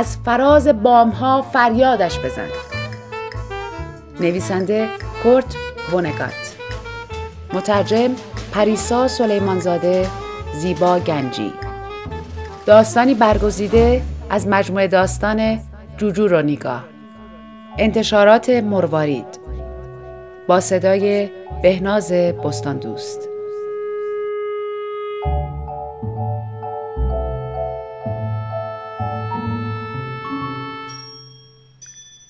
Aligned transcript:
از 0.00 0.16
فراز 0.24 0.68
بامها 0.68 1.42
فریادش 1.42 2.18
بزن. 2.18 2.48
نویسنده 4.20 4.88
کورت 5.22 5.56
ونگات 5.92 6.56
مترجم 7.52 8.10
پریسا 8.52 9.08
سلیمانزاده 9.08 10.06
زیبا 10.54 10.98
گنجی. 10.98 11.52
داستانی 12.66 13.14
برگزیده 13.14 14.02
از 14.30 14.48
مجموعه 14.48 14.86
داستان 14.86 15.60
جوجو 15.96 16.28
رو 16.28 16.42
نگاه. 16.42 16.84
انتشارات 17.78 18.50
مروارید. 18.50 19.40
با 20.48 20.60
صدای 20.60 21.30
بهناز 21.62 22.12
بستان 22.12 22.78
دوست. 22.78 23.29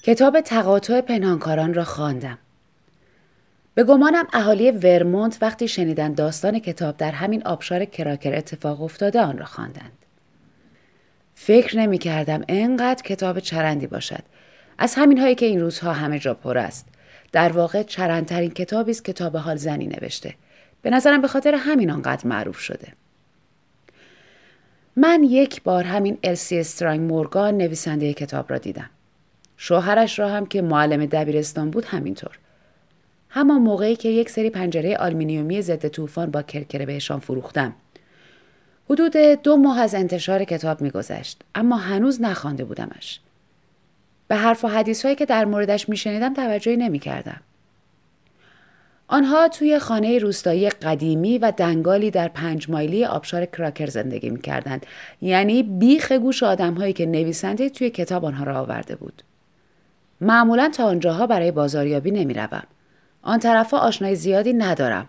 کتاب 0.02 0.40
تقاطع 0.40 1.00
پنهانکاران 1.00 1.74
را 1.74 1.84
خواندم. 1.84 2.38
به 3.74 3.84
گمانم 3.84 4.26
اهالی 4.32 4.70
ورمونت 4.70 5.38
وقتی 5.40 5.68
شنیدن 5.68 6.12
داستان 6.12 6.58
کتاب 6.58 6.96
در 6.96 7.10
همین 7.10 7.46
آبشار 7.46 7.84
کراکر 7.84 8.34
اتفاق 8.34 8.82
افتاده 8.82 9.20
آن 9.20 9.38
را 9.38 9.46
خواندند. 9.46 9.92
فکر 11.34 11.78
نمی 11.78 11.98
کردم 11.98 12.44
انقدر 12.48 13.02
کتاب 13.02 13.40
چرندی 13.40 13.86
باشد. 13.86 14.22
از 14.78 14.94
همین 14.94 15.18
هایی 15.18 15.34
که 15.34 15.46
این 15.46 15.60
روزها 15.60 15.92
همه 15.92 16.18
جا 16.18 16.34
پر 16.34 16.58
است. 16.58 16.86
در 17.32 17.52
واقع 17.52 17.82
چرندترین 17.82 18.50
کتابی 18.50 18.90
است 18.90 19.04
کتاب 19.04 19.36
حال 19.36 19.56
زنی 19.56 19.86
نوشته. 19.86 20.34
به 20.82 20.90
نظرم 20.90 21.20
به 21.22 21.28
خاطر 21.28 21.54
همین 21.54 21.90
آنقدر 21.90 22.28
معروف 22.28 22.58
شده. 22.58 22.88
من 24.96 25.24
یک 25.24 25.62
بار 25.62 25.84
همین 25.84 26.18
السی 26.22 26.58
استرانگ 26.58 27.00
مورگان 27.00 27.56
نویسنده 27.56 28.12
کتاب 28.14 28.50
را 28.50 28.58
دیدم. 28.58 28.90
شوهرش 29.62 30.18
را 30.18 30.28
هم 30.28 30.46
که 30.46 30.62
معلم 30.62 31.06
دبیرستان 31.06 31.70
بود 31.70 31.84
همینطور. 31.84 32.38
همان 33.28 33.60
موقعی 33.60 33.96
که 33.96 34.08
یک 34.08 34.30
سری 34.30 34.50
پنجره 34.50 34.96
آلمینیومی 34.96 35.62
ضد 35.62 35.88
طوفان 35.88 36.30
با 36.30 36.42
کرکره 36.42 36.86
بهشان 36.86 37.18
فروختم. 37.18 37.74
حدود 38.90 39.16
دو 39.16 39.56
ماه 39.56 39.80
از 39.80 39.94
انتشار 39.94 40.44
کتاب 40.44 40.80
میگذشت 40.80 41.42
اما 41.54 41.76
هنوز 41.76 42.22
نخوانده 42.22 42.64
بودمش. 42.64 43.20
به 44.28 44.36
حرف 44.36 44.64
و 44.64 44.68
حدیث 44.68 45.04
هایی 45.04 45.16
که 45.16 45.26
در 45.26 45.44
موردش 45.44 45.88
میشنیدم 45.88 46.34
توجهی 46.34 46.76
نمی‌کردم. 46.76 47.40
آنها 49.08 49.48
توی 49.48 49.78
خانه 49.78 50.18
روستایی 50.18 50.70
قدیمی 50.70 51.38
و 51.38 51.52
دنگالی 51.56 52.10
در 52.10 52.28
پنج 52.28 52.70
مایلی 52.70 53.04
آبشار 53.04 53.46
کراکر 53.46 53.86
زندگی 53.86 54.30
می‌کردند 54.30 54.86
یعنی 55.22 55.62
بیخ 55.62 56.12
گوش 56.12 56.42
آدمهایی 56.42 56.92
که 56.92 57.06
نویسنده 57.06 57.68
توی 57.68 57.90
کتاب 57.90 58.24
آنها 58.24 58.44
را 58.44 58.60
آورده 58.60 58.96
بود. 58.96 59.22
معمولا 60.20 60.70
تا 60.74 60.84
آنجاها 60.84 61.26
برای 61.26 61.50
بازاریابی 61.50 62.10
نمی 62.10 62.34
روم. 62.34 62.62
آن 63.22 63.38
طرفها 63.38 63.78
آشنای 63.78 64.14
زیادی 64.14 64.52
ندارم. 64.52 65.08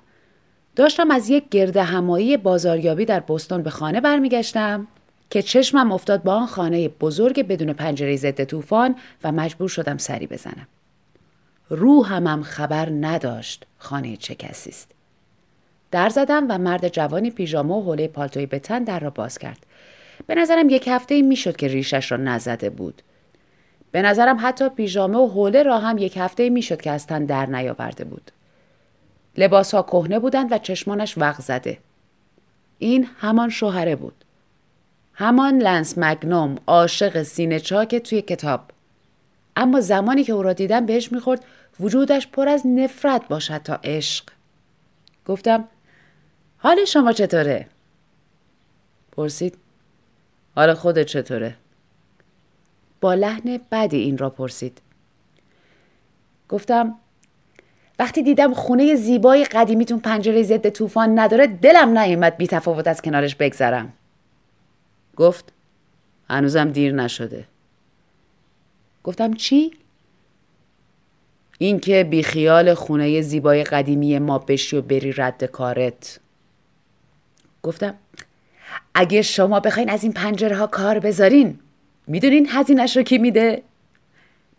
داشتم 0.76 1.12
از 1.12 1.30
یک 1.30 1.50
گرد 1.50 1.78
همایی 1.78 2.38
بازاریابی 2.38 3.06
در 3.06 3.20
بستون 3.20 3.62
به 3.64 3.70
خانه 3.70 4.02
برمیگشتم 4.02 4.88
که 5.30 5.42
چشمم 5.42 5.92
افتاد 5.92 6.24
با 6.24 6.34
آن 6.34 6.48
خانه 6.48 6.88
بزرگ 6.88 7.48
بدون 7.48 7.74
پنجره 7.74 8.16
ضد 8.16 8.44
طوفان 8.44 8.96
و 9.24 9.32
مجبور 9.32 9.70
شدم 9.70 9.98
سری 9.98 10.28
بزنم. 10.28 10.68
روحمم 11.70 12.44
خبر 12.44 12.90
نداشت 12.90 13.66
خانه 13.78 14.18
چه 14.18 14.36
کسی 14.36 14.70
است. 14.70 14.92
در 15.92 16.10
زدم 16.10 16.46
و 16.50 16.58
مرد 16.58 16.88
جوانی 16.88 17.32
پیژامه 17.32 17.74
و 17.74 17.82
حوله 17.82 18.08
پالتوی 18.08 18.46
به 18.46 18.60
تن 18.60 18.84
در 18.84 19.00
را 19.00 19.10
باز 19.10 19.38
کرد. 19.38 19.66
به 20.28 20.36
نظرم 20.36 20.70
یک 20.70 20.88
هفته 20.88 21.22
می‌شد 21.22 21.56
که 21.56 21.68
ریشش 21.68 22.12
را 22.12 22.18
نزده 22.18 22.70
بود. 22.70 23.02
به 23.92 24.02
نظرم 24.02 24.38
حتی 24.42 24.70
پیژامه 24.70 25.18
و 25.18 25.28
حوله 25.28 25.64
را 25.64 25.80
هم 25.80 25.98
یک 25.98 26.18
هفته 26.18 26.50
می‌شد 26.50 26.82
که 26.82 26.92
از 26.92 27.08
تن 27.08 27.26
در 27.26 27.46
نیاورده 27.46 28.04
بود. 28.04 28.32
لباس 29.38 29.74
ها 29.74 29.84
کهنه 29.84 30.20
بودند 30.20 30.52
و 30.52 30.58
چشمانش 30.58 31.18
وق 31.18 31.42
زده. 31.42 31.78
این 32.80 33.08
همان 33.20 33.50
شوهره 33.50 33.96
بود. 33.96 34.26
همان 35.14 35.58
لنس 35.58 35.94
مگنوم 35.98 36.58
عاشق 36.68 37.24
سینه 37.24 37.60
چاک 37.60 37.96
توی 37.96 38.22
کتاب. 38.22 38.62
اما 39.56 39.82
زمانی 39.82 40.24
که 40.24 40.34
او 40.34 40.42
را 40.42 40.54
دیدم 40.54 40.86
بهش 40.86 41.12
می‌خورد 41.12 41.46
وجودش 41.80 42.28
پر 42.28 42.50
از 42.50 42.68
نفرت 42.68 43.28
باشد 43.28 43.58
تا 43.58 43.80
عشق. 43.84 44.26
گفتم 45.26 45.68
حال 46.58 46.86
شما 46.86 47.14
چطوره؟ 47.14 47.68
پرسید 49.12 49.58
حال 50.56 50.74
خودت 50.74 51.06
چطوره؟ 51.06 51.56
با 53.02 53.14
لحن 53.14 53.60
بدی 53.72 53.98
این 53.98 54.18
را 54.18 54.30
پرسید. 54.30 54.82
گفتم 56.50 56.96
وقتی 58.00 58.24
دیدم 58.24 58.54
خونه 58.54 58.96
زیبای 58.96 59.44
قدیمیتون 59.44 60.00
پنجره 60.00 60.44
ضد 60.44 60.70
طوفان 60.70 61.20
نداره 61.20 61.48
دلم 61.48 61.98
نیومد 61.98 62.38
بی 62.38 62.48
تفاوت 62.48 62.88
از 62.88 63.02
کنارش 63.02 63.36
بگذرم. 63.36 63.94
گفت 65.16 65.54
هنوزم 66.30 66.72
دیر 66.72 66.94
نشده. 66.94 67.46
گفتم 69.04 69.34
چی؟ 69.34 69.72
اینکه 71.58 72.04
بی 72.04 72.24
خیال 72.24 72.74
خونه 72.74 73.22
زیبای 73.22 73.64
قدیمی 73.64 74.20
ما 74.20 74.38
بشی 74.38 74.78
و 74.78 74.82
بری 74.82 75.14
رد 75.14 75.44
کارت. 75.44 76.20
گفتم 77.64 77.96
اگه 78.94 79.22
شما 79.22 79.60
بخواین 79.60 79.90
از 79.90 80.04
این 80.04 80.14
پنجره 80.14 80.56
ها 80.56 80.68
کار 80.68 81.00
بذارین 81.00 81.60
می‌دونین 82.08 82.48
هزینش 82.50 82.98
رو 82.98 83.04
کی 83.04 83.18
میده؟ 83.18 83.64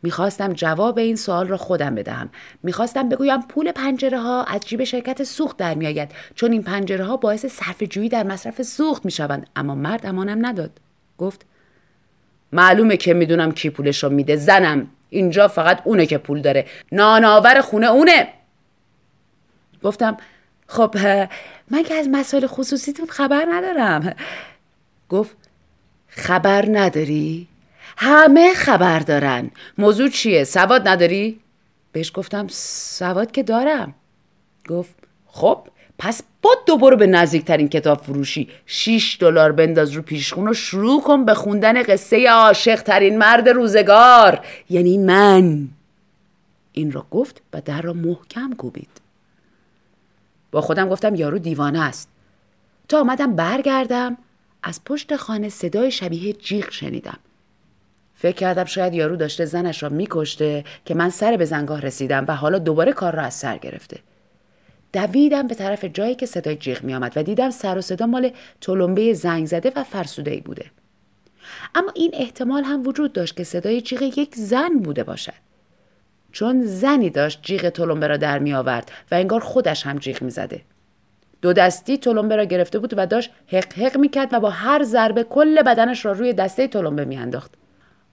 می‌خواستم 0.02 0.52
جواب 0.52 0.98
این 0.98 1.16
سوال 1.16 1.48
را 1.48 1.56
خودم 1.56 1.94
بدهم. 1.94 2.30
می‌خواستم 2.62 3.08
بگویم 3.08 3.42
پول 3.42 3.72
پنجره 3.72 4.20
ها 4.20 4.44
از 4.44 4.60
جیب 4.60 4.84
شرکت 4.84 5.22
سوخت 5.22 5.56
در 5.56 5.74
میآید 5.74 6.10
چون 6.34 6.52
این 6.52 6.62
پنجره 6.62 7.04
ها 7.04 7.16
باعث 7.16 7.46
صرف 7.46 7.82
جویی 7.82 8.08
در 8.08 8.22
مصرف 8.22 8.62
سوخت 8.62 9.04
می‌شوند 9.04 9.46
اما 9.56 9.74
مرد 9.74 10.06
امانم 10.06 10.46
نداد. 10.46 10.70
گفت 11.18 11.46
معلومه 12.52 12.96
که 12.96 13.14
می‌دونم 13.14 13.52
کی 13.52 13.70
پولش 13.70 14.04
رو 14.04 14.10
میده 14.10 14.36
زنم 14.36 14.86
اینجا 15.10 15.48
فقط 15.48 15.82
اونه 15.84 16.06
که 16.06 16.18
پول 16.18 16.40
داره 16.40 16.66
ناناور 16.92 17.60
خونه 17.60 17.86
اونه 17.86 18.28
گفتم 19.82 20.16
خب 20.66 20.96
من 21.70 21.82
که 21.82 21.94
از 21.94 22.08
مسائل 22.12 22.46
خصوصیتون 22.46 23.06
خبر 23.06 23.46
ندارم 23.50 24.14
گفت 25.08 25.36
خبر 26.16 26.64
نداری؟ 26.72 27.48
همه 27.96 28.54
خبر 28.54 28.98
دارن. 28.98 29.50
موضوع 29.78 30.08
چیه؟ 30.08 30.44
سواد 30.44 30.88
نداری؟ 30.88 31.40
بهش 31.92 32.12
گفتم 32.14 32.46
سواد 32.50 33.30
که 33.30 33.42
دارم. 33.42 33.94
گفت 34.68 34.94
خب 35.26 35.66
پس 35.98 36.22
با 36.42 36.50
دوباره 36.66 36.96
به 36.96 37.06
نزدیکترین 37.06 37.68
کتاب 37.68 38.02
فروشی. 38.02 38.48
6 38.66 39.16
دلار 39.20 39.52
بنداز 39.52 39.90
رو 39.90 40.02
پیشخون 40.02 40.48
و 40.48 40.54
شروع 40.54 41.02
کن 41.02 41.24
به 41.24 41.34
خوندن 41.34 41.82
قصه 41.82 42.30
عاشق 42.30 42.82
ترین 42.82 43.18
مرد 43.18 43.48
روزگار. 43.48 44.46
یعنی 44.70 44.98
من. 44.98 45.68
این 46.72 46.92
را 46.92 47.06
گفت 47.10 47.42
و 47.52 47.60
در 47.60 47.82
را 47.82 47.92
محکم 47.92 48.52
کوبید. 48.52 49.00
با 50.50 50.60
خودم 50.60 50.88
گفتم 50.88 51.14
یارو 51.14 51.38
دیوانه 51.38 51.82
است. 51.82 52.08
تا 52.88 53.00
آمدم 53.00 53.36
برگردم 53.36 54.18
از 54.62 54.84
پشت 54.84 55.16
خانه 55.16 55.48
صدای 55.48 55.90
شبیه 55.90 56.32
جیغ 56.32 56.70
شنیدم. 56.70 57.18
فکر 58.14 58.36
کردم 58.36 58.64
شاید 58.64 58.94
یارو 58.94 59.16
داشته 59.16 59.44
زنش 59.44 59.82
را 59.82 59.88
میکشته 59.88 60.64
که 60.84 60.94
من 60.94 61.10
سر 61.10 61.36
به 61.36 61.44
زنگاه 61.44 61.80
رسیدم 61.80 62.24
و 62.28 62.36
حالا 62.36 62.58
دوباره 62.58 62.92
کار 62.92 63.14
را 63.14 63.22
از 63.22 63.34
سر 63.34 63.58
گرفته. 63.58 63.98
دویدم 64.92 65.46
به 65.46 65.54
طرف 65.54 65.84
جایی 65.84 66.14
که 66.14 66.26
صدای 66.26 66.56
جیغ 66.56 66.82
می 66.82 66.94
آمد 66.94 67.12
و 67.16 67.22
دیدم 67.22 67.50
سر 67.50 67.78
و 67.78 67.80
صدا 67.80 68.06
مال 68.06 68.30
تلمبه 68.60 69.14
زنگ 69.14 69.46
زده 69.46 69.72
و 69.76 69.84
فرسوده 69.84 70.30
ای 70.30 70.40
بوده. 70.40 70.70
اما 71.74 71.92
این 71.94 72.10
احتمال 72.14 72.64
هم 72.64 72.86
وجود 72.86 73.12
داشت 73.12 73.36
که 73.36 73.44
صدای 73.44 73.80
جیغ 73.80 74.02
یک 74.02 74.34
زن 74.34 74.78
بوده 74.78 75.04
باشد. 75.04 75.32
چون 76.32 76.64
زنی 76.66 77.10
داشت 77.10 77.42
جیغ 77.42 77.68
تلمبه 77.68 78.06
را 78.06 78.16
در 78.16 78.38
می 78.38 78.54
آورد 78.54 78.90
و 79.10 79.14
انگار 79.14 79.40
خودش 79.40 79.86
هم 79.86 79.98
جیغ 79.98 80.22
می 80.22 80.30
زده. 80.30 80.60
دو 81.42 81.52
دستی 81.52 81.98
تلمبه 81.98 82.36
را 82.36 82.44
گرفته 82.44 82.78
بود 82.78 82.94
و 82.96 83.06
داشت 83.06 83.30
حق 83.46 83.72
حق 83.72 83.96
می‌کرد 83.98 84.28
و 84.32 84.40
با 84.40 84.50
هر 84.50 84.84
ضربه 84.84 85.24
کل 85.24 85.62
بدنش 85.62 86.04
را 86.04 86.12
روی 86.12 86.32
دسته 86.32 86.68
تلمبه 86.68 87.04
میانداخت. 87.04 87.50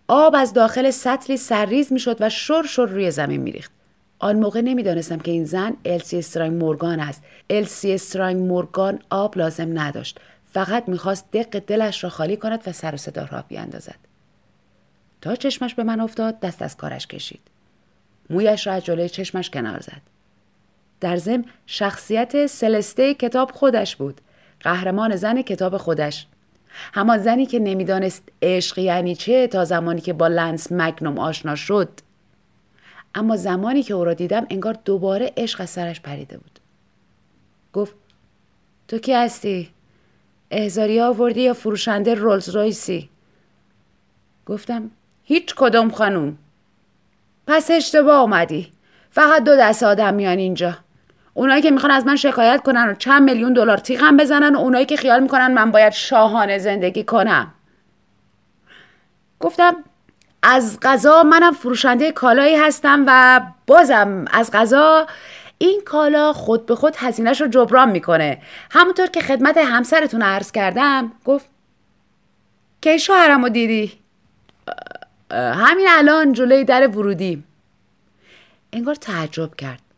آب 0.07 0.35
از 0.35 0.53
داخل 0.53 0.89
سطلی 0.89 1.37
سرریز 1.37 1.93
می‌شد 1.93 2.17
و 2.19 2.29
شر 2.29 2.63
شر 2.63 2.85
روی 2.85 3.11
زمین 3.11 3.41
میریخت. 3.41 3.71
آن 4.19 4.35
موقع 4.35 4.61
نمی‌دانستم 4.61 5.19
که 5.19 5.31
این 5.31 5.45
زن 5.45 5.73
السی 5.85 6.17
استرانگ 6.17 6.63
مورگان 6.63 6.99
است. 6.99 7.23
السی 7.49 7.93
استرانگ 7.93 8.37
مورگان 8.37 8.99
آب 9.09 9.37
لازم 9.37 9.79
نداشت. 9.79 10.19
فقط 10.53 10.89
می‌خواست 10.89 11.31
دق 11.33 11.59
دلش 11.59 12.03
را 12.03 12.09
خالی 12.09 12.37
کند 12.37 12.67
و 12.67 12.71
سر 12.71 12.93
و 12.93 12.97
صدا 12.97 13.27
را 13.31 13.43
بیاندازد. 13.47 13.95
تا 15.21 15.35
چشمش 15.35 15.75
به 15.75 15.83
من 15.83 15.99
افتاد 15.99 16.39
دست 16.39 16.61
از 16.61 16.77
کارش 16.77 17.07
کشید. 17.07 17.41
مویش 18.29 18.67
را 18.67 18.73
از 18.73 18.85
جلوی 18.85 19.09
چشمش 19.09 19.49
کنار 19.49 19.79
زد. 19.79 20.01
در 21.01 21.17
ضمن 21.17 21.45
شخصیت 21.65 22.45
سلسته 22.45 23.13
کتاب 23.13 23.51
خودش 23.51 23.95
بود. 23.95 24.21
قهرمان 24.59 25.15
زن 25.15 25.41
کتاب 25.41 25.77
خودش. 25.77 26.27
همان 26.93 27.17
زنی 27.17 27.45
که 27.45 27.59
نمی‌دانست 27.59 28.23
عشق 28.41 28.77
یعنی 28.77 29.15
چه 29.15 29.47
تا 29.47 29.65
زمانی 29.65 30.01
که 30.01 30.13
با 30.13 30.27
لنس 30.27 30.67
مگنوم 30.71 31.19
آشنا 31.19 31.55
شد. 31.55 31.89
اما 33.15 33.35
زمانی 33.37 33.83
که 33.83 33.93
او 33.93 34.05
را 34.05 34.13
دیدم 34.13 34.47
انگار 34.49 34.77
دوباره 34.85 35.33
عشق 35.37 35.61
از 35.61 35.69
سرش 35.69 36.01
پریده 36.01 36.37
بود. 36.37 36.59
گفت 37.73 37.95
تو 38.87 38.97
کی 38.97 39.13
هستی؟ 39.13 39.69
احزاری 40.51 41.01
آوردی 41.01 41.41
یا 41.41 41.53
فروشنده 41.53 42.13
رولز 42.13 42.49
رویسی 42.49 43.09
گفتم 44.45 44.91
هیچ 45.23 45.53
کدوم 45.55 45.89
خانوم. 45.91 46.37
پس 47.47 47.71
اشتباه 47.71 48.21
اومدی. 48.21 48.71
فقط 49.11 49.43
دو 49.43 49.55
دست 49.55 49.83
آدم 49.83 50.13
میان 50.13 50.37
اینجا. 50.37 50.77
اونایی 51.39 51.61
که 51.61 51.71
می‌خوان 51.71 51.91
از 51.91 52.05
من 52.05 52.15
شکایت 52.15 52.61
کنن 52.63 52.89
و 52.89 52.93
چند 52.93 53.23
میلیون 53.23 53.53
دلار 53.53 53.77
تیغم 53.77 54.17
بزنن 54.17 54.55
و 54.55 54.59
اونایی 54.59 54.85
که 54.85 54.97
خیال 54.97 55.19
می‌کنن 55.19 55.47
من 55.47 55.71
باید 55.71 55.93
شاهانه 55.93 56.57
زندگی 56.57 57.03
کنم. 57.03 57.53
گفتم 59.39 59.75
از 60.43 60.79
غذا 60.81 61.23
منم 61.23 61.53
فروشنده 61.53 62.11
کالایی 62.11 62.55
هستم 62.55 63.03
و 63.07 63.41
بازم 63.67 64.25
از 64.31 64.51
غذا 64.51 65.07
این 65.57 65.81
کالا 65.85 66.33
خود 66.33 66.65
به 66.65 66.75
خود 66.75 66.95
هزینهش 66.97 67.41
رو 67.41 67.47
جبران 67.47 67.89
می‌کنه. 67.89 68.41
همونطور 68.71 69.07
که 69.07 69.21
خدمت 69.21 69.57
همسرتون 69.57 70.21
عرض 70.21 70.51
کردم 70.51 71.11
گفت 71.25 71.49
کی 72.81 72.99
شوهرم 72.99 73.43
رو 73.43 73.49
دیدی؟ 73.49 73.99
همین 75.31 75.87
الان 75.89 76.33
جلوی 76.33 76.63
در 76.63 76.87
ورودی 76.87 77.43
انگار 78.73 78.95
تعجب 78.95 79.55
کرد. 79.55 79.88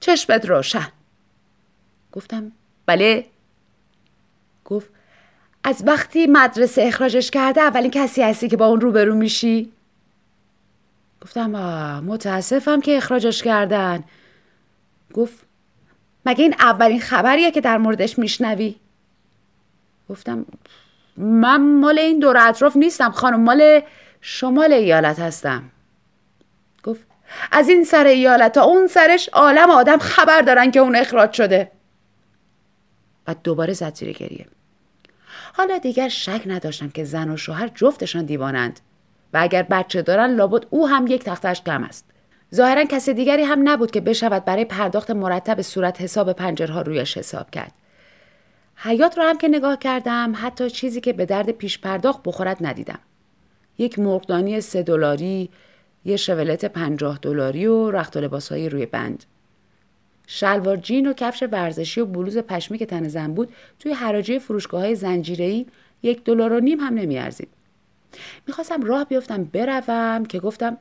چشمت 0.00 0.46
روشن. 0.46 0.88
گفتم 2.12 2.52
بله. 2.86 3.26
گفت 4.64 4.90
از 5.64 5.82
وقتی 5.86 6.26
مدرسه 6.26 6.82
اخراجش 6.82 7.30
کرده 7.30 7.60
اولین 7.60 7.90
کسی 7.90 8.22
هستی 8.22 8.48
که 8.48 8.56
با 8.56 8.66
اون 8.66 8.80
روبرو 8.80 9.14
میشی؟ 9.14 9.72
گفتم 11.22 11.50
متاسفم 12.06 12.80
که 12.80 12.96
اخراجش 12.96 13.42
کردن. 13.42 14.04
گفت 15.14 15.38
مگه 16.26 16.42
این 16.42 16.54
اولین 16.60 17.00
خبریه 17.00 17.50
که 17.50 17.60
در 17.60 17.78
موردش 17.78 18.18
میشنوی؟ 18.18 18.76
گفتم 20.08 20.46
من 21.16 21.80
مال 21.80 21.98
این 21.98 22.18
دور 22.18 22.36
اطراف 22.36 22.76
نیستم 22.76 23.10
خانم 23.10 23.40
مال 23.40 23.80
شمال 24.20 24.72
ایالت 24.72 25.18
هستم. 25.18 25.62
از 27.52 27.68
این 27.68 27.84
سر 27.84 28.04
ایالت 28.04 28.52
تا 28.52 28.62
اون 28.62 28.86
سرش 28.86 29.28
عالم 29.28 29.70
آدم 29.70 29.98
خبر 29.98 30.40
دارن 30.42 30.70
که 30.70 30.80
اون 30.80 30.96
اخراج 30.96 31.32
شده. 31.32 31.70
و 33.28 33.34
دوباره 33.44 33.72
زد 33.72 33.94
زیر 33.94 34.12
گریه. 34.12 34.46
حالا 35.52 35.78
دیگر 35.78 36.08
شک 36.08 36.42
نداشتم 36.46 36.88
که 36.88 37.04
زن 37.04 37.30
و 37.30 37.36
شوهر 37.36 37.68
جفتشان 37.74 38.24
دیوانند 38.24 38.80
و 39.32 39.38
اگر 39.42 39.62
بچه 39.62 40.02
دارن 40.02 40.34
لابد 40.34 40.66
او 40.70 40.88
هم 40.88 41.06
یک 41.06 41.24
تختش 41.24 41.62
کم 41.62 41.84
است. 41.84 42.04
ظاهرا 42.54 42.84
کسی 42.84 43.14
دیگری 43.14 43.42
هم 43.42 43.68
نبود 43.68 43.90
که 43.90 44.00
بشود 44.00 44.44
برای 44.44 44.64
پرداخت 44.64 45.10
مرتب 45.10 45.62
صورت 45.62 46.00
حساب 46.00 46.32
پنجرها 46.32 46.82
رویش 46.82 47.18
حساب 47.18 47.50
کرد. 47.50 47.72
حیات 48.76 49.18
را 49.18 49.28
هم 49.28 49.38
که 49.38 49.48
نگاه 49.48 49.78
کردم 49.78 50.32
حتی 50.36 50.70
چیزی 50.70 51.00
که 51.00 51.12
به 51.12 51.26
درد 51.26 51.50
پیش 51.50 51.78
پرداخت 51.78 52.20
بخورد 52.24 52.56
ندیدم. 52.60 52.98
یک 53.78 53.98
مرغدانی 53.98 54.60
سه 54.60 54.82
دلاری 54.82 55.50
یه 56.04 56.16
شولت 56.16 56.64
پنجاه 56.64 57.18
دلاری 57.22 57.66
و 57.66 57.90
رخت 57.90 58.16
و 58.16 58.20
لباسهای 58.20 58.68
روی 58.68 58.86
بند. 58.86 59.24
شلوار 60.26 60.76
جین 60.76 61.06
و 61.06 61.12
کفش 61.12 61.44
ورزشی 61.52 62.00
و 62.00 62.06
بلوز 62.06 62.38
پشمی 62.38 62.78
که 62.78 62.86
تن 62.86 63.08
زن 63.08 63.34
بود 63.34 63.52
توی 63.78 63.92
حراجی 63.92 64.38
فروشگاه 64.38 64.80
های 64.80 65.66
یک 66.02 66.24
دلار 66.24 66.52
و 66.52 66.60
نیم 66.60 66.80
هم 66.80 66.94
نمیارزید. 66.94 67.48
می‌خواستم 68.46 68.82
راه 68.82 69.04
بیفتم 69.04 69.44
بروم 69.44 70.24
که 70.24 70.38
گفتم 70.38 70.76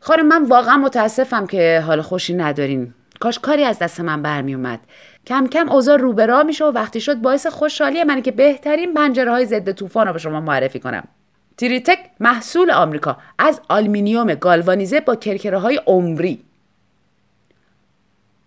خانم 0.00 0.28
من 0.28 0.44
واقعا 0.44 0.76
متاسفم 0.76 1.46
که 1.46 1.82
حال 1.86 2.02
خوشی 2.02 2.34
ندارین. 2.34 2.94
کاش 3.20 3.38
کاری 3.38 3.64
از 3.64 3.78
دست 3.78 4.00
من 4.00 4.22
برمی 4.22 4.54
اومد 4.54 4.80
کم 5.26 5.46
کم 5.46 5.68
اوضاع 5.68 5.96
رو 5.96 6.12
به 6.12 6.26
راه 6.26 6.42
میشه 6.42 6.64
و 6.64 6.72
وقتی 6.72 7.00
شد 7.00 7.14
باعث 7.14 7.46
خوشحالی 7.46 8.04
منه 8.04 8.22
که 8.22 8.32
بهترین 8.32 8.94
پنجره 8.94 9.30
های 9.30 9.46
ضد 9.46 9.72
طوفان 9.72 10.06
رو 10.06 10.12
به 10.12 10.18
شما 10.18 10.40
معرفی 10.40 10.78
کنم. 10.78 11.08
تریتک 11.56 11.98
محصول 12.20 12.70
آمریکا 12.70 13.18
از 13.38 13.60
آلمینیوم 13.68 14.34
گالوانیزه 14.34 15.00
با 15.00 15.16
کرکره 15.16 15.58
های 15.58 15.80
عمری. 15.86 16.44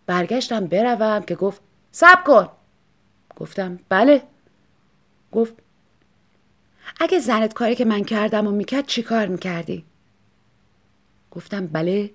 برگشتم 0.05 0.67
بروم 0.67 1.23
که 1.23 1.35
گفت 1.35 1.61
سب 1.91 2.23
کن. 2.23 2.49
گفتم 3.35 3.79
بله. 3.89 4.23
گفت 5.31 5.53
اگه 6.99 7.19
زنت 7.19 7.53
کاری 7.53 7.75
که 7.75 7.85
من 7.85 8.03
کردم 8.03 8.47
و 8.47 8.51
می‌کرد 8.51 8.85
چی 8.85 9.03
کار 9.03 9.27
می‌کردی؟ 9.27 9.85
گفتم 11.31 11.67
بله. 11.67 12.11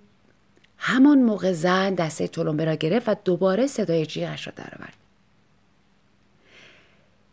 همان 0.79 1.19
موقع 1.19 1.53
زن 1.53 1.95
دسته 1.95 2.29
تلمبه 2.29 2.65
را 2.65 2.75
گرفت 2.75 3.09
و 3.09 3.15
دوباره 3.25 3.67
صدای 3.67 4.07
جیغش 4.07 4.47
را 4.47 4.53
درآورد. 4.57 5.02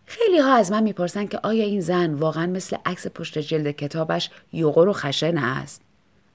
خیلی 0.09 0.39
ها 0.39 0.53
از 0.53 0.71
من 0.71 0.83
می‌پرسن 0.83 1.25
که 1.25 1.39
آیا 1.43 1.63
این 1.63 1.81
زن 1.81 2.13
واقعا 2.13 2.45
مثل 2.45 2.77
عکس 2.85 3.07
پشت 3.07 3.39
جلد 3.39 3.71
کتابش 3.71 4.29
یوغور 4.53 4.87
و 4.87 4.93
خشن 4.93 5.37
است؟ 5.37 5.81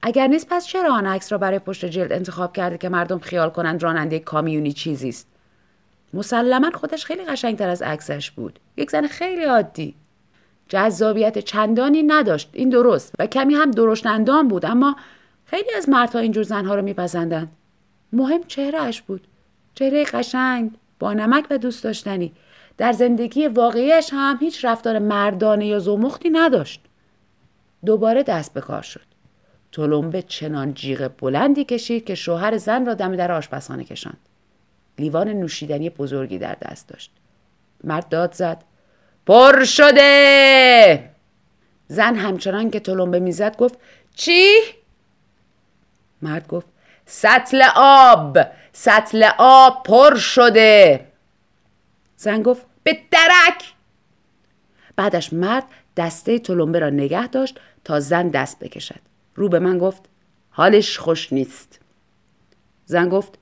اگر 0.01 0.27
نیست 0.27 0.47
پس 0.49 0.65
چرا 0.65 0.93
آن 0.93 1.05
عکس 1.05 1.31
را 1.31 1.37
برای 1.37 1.59
پشت 1.59 1.85
جلد 1.85 2.13
انتخاب 2.13 2.53
کرده 2.53 2.77
که 2.77 2.89
مردم 2.89 3.19
خیال 3.19 3.49
کنند 3.49 3.83
راننده 3.83 4.19
کامیونی 4.19 4.73
چیزی 4.73 5.09
است 5.09 5.27
مسلما 6.13 6.71
خودش 6.73 7.05
خیلی 7.05 7.25
قشنگتر 7.25 7.69
از 7.69 7.81
عکسش 7.81 8.31
بود. 8.31 8.59
یک 8.77 8.91
زن 8.91 9.07
خیلی 9.07 9.43
عادی. 9.43 9.95
جذابیت 10.69 11.39
چندانی 11.39 12.03
نداشت. 12.03 12.49
این 12.53 12.69
درست. 12.69 13.13
و 13.19 13.27
کمی 13.27 13.55
هم 13.55 13.71
درشتندان 13.71 14.47
بود. 14.47 14.65
اما 14.65 14.95
خیلی 15.45 15.69
از 15.77 15.89
مردها 15.89 16.19
اینجور 16.19 16.43
زنها 16.43 16.75
رو 16.75 16.81
میپسندند. 16.81 17.51
مهم 18.13 18.43
چهرهش 18.43 19.01
بود. 19.01 19.27
چهره 19.75 20.03
قشنگ 20.03 20.71
با 20.99 21.13
نمک 21.13 21.45
و 21.49 21.57
دوست 21.57 21.83
داشتنی. 21.83 22.31
در 22.77 22.91
زندگی 22.91 23.47
واقعیش 23.47 24.09
هم 24.11 24.37
هیچ 24.41 24.65
رفتار 24.65 24.99
مردانه 24.99 25.65
یا 25.67 25.79
زمختی 25.79 26.29
نداشت. 26.29 26.81
دوباره 27.85 28.23
دست 28.23 28.53
به 28.53 28.61
کار 28.61 28.81
شد. 28.81 29.01
تلمبه 29.71 30.21
چنان 30.21 30.73
جیغ 30.73 31.11
بلندی 31.17 31.63
کشید 31.63 32.05
که 32.05 32.15
شوهر 32.15 32.57
زن 32.57 32.85
را 32.85 32.93
دم 32.93 33.15
در 33.15 33.31
آشپزخانه 33.31 33.83
کشاند. 33.83 34.17
لیوان 34.99 35.27
نوشیدنی 35.29 35.89
بزرگی 35.89 36.37
در 36.37 36.57
دست 36.61 36.87
داشت. 36.87 37.11
مرد 37.83 38.09
داد 38.09 38.33
زد 38.33 38.63
پر 39.25 39.63
شده! 39.63 41.09
زن 41.87 42.15
همچنان 42.15 42.69
که 42.69 42.79
تلمبه 42.79 43.19
می‌زد 43.19 43.57
گفت 43.57 43.79
چی؟ 44.15 44.49
مرد 46.21 46.47
گفت 46.47 46.67
سطل 47.05 47.63
آب 47.75 48.39
سطل 48.73 49.29
آب 49.37 49.83
پر 49.83 50.15
شده! 50.15 51.05
زن 52.17 52.41
گفت 52.41 52.65
به 52.83 52.97
درک! 53.11 53.73
بعدش 54.95 55.33
مرد 55.33 55.63
دسته 55.97 56.39
تلمبه 56.39 56.79
را 56.79 56.89
نگه 56.89 57.27
داشت 57.27 57.59
تا 57.83 57.99
زن 57.99 58.29
دست 58.29 58.59
بکشد. 58.59 58.99
رو 59.35 59.49
به 59.49 59.59
من 59.59 59.77
گفت 59.77 60.01
حالش 60.49 60.97
خوش 60.97 61.33
نیست. 61.33 61.79
زن 62.85 63.09
گفت 63.09 63.39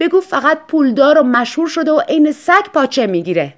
بگو 0.00 0.20
فقط 0.20 0.66
پولدار 0.66 1.18
و 1.18 1.22
مشهور 1.22 1.68
شده 1.68 1.90
و 1.90 2.00
عین 2.08 2.32
سگ 2.32 2.66
پاچه 2.74 3.06
می‌گیره. 3.06 3.54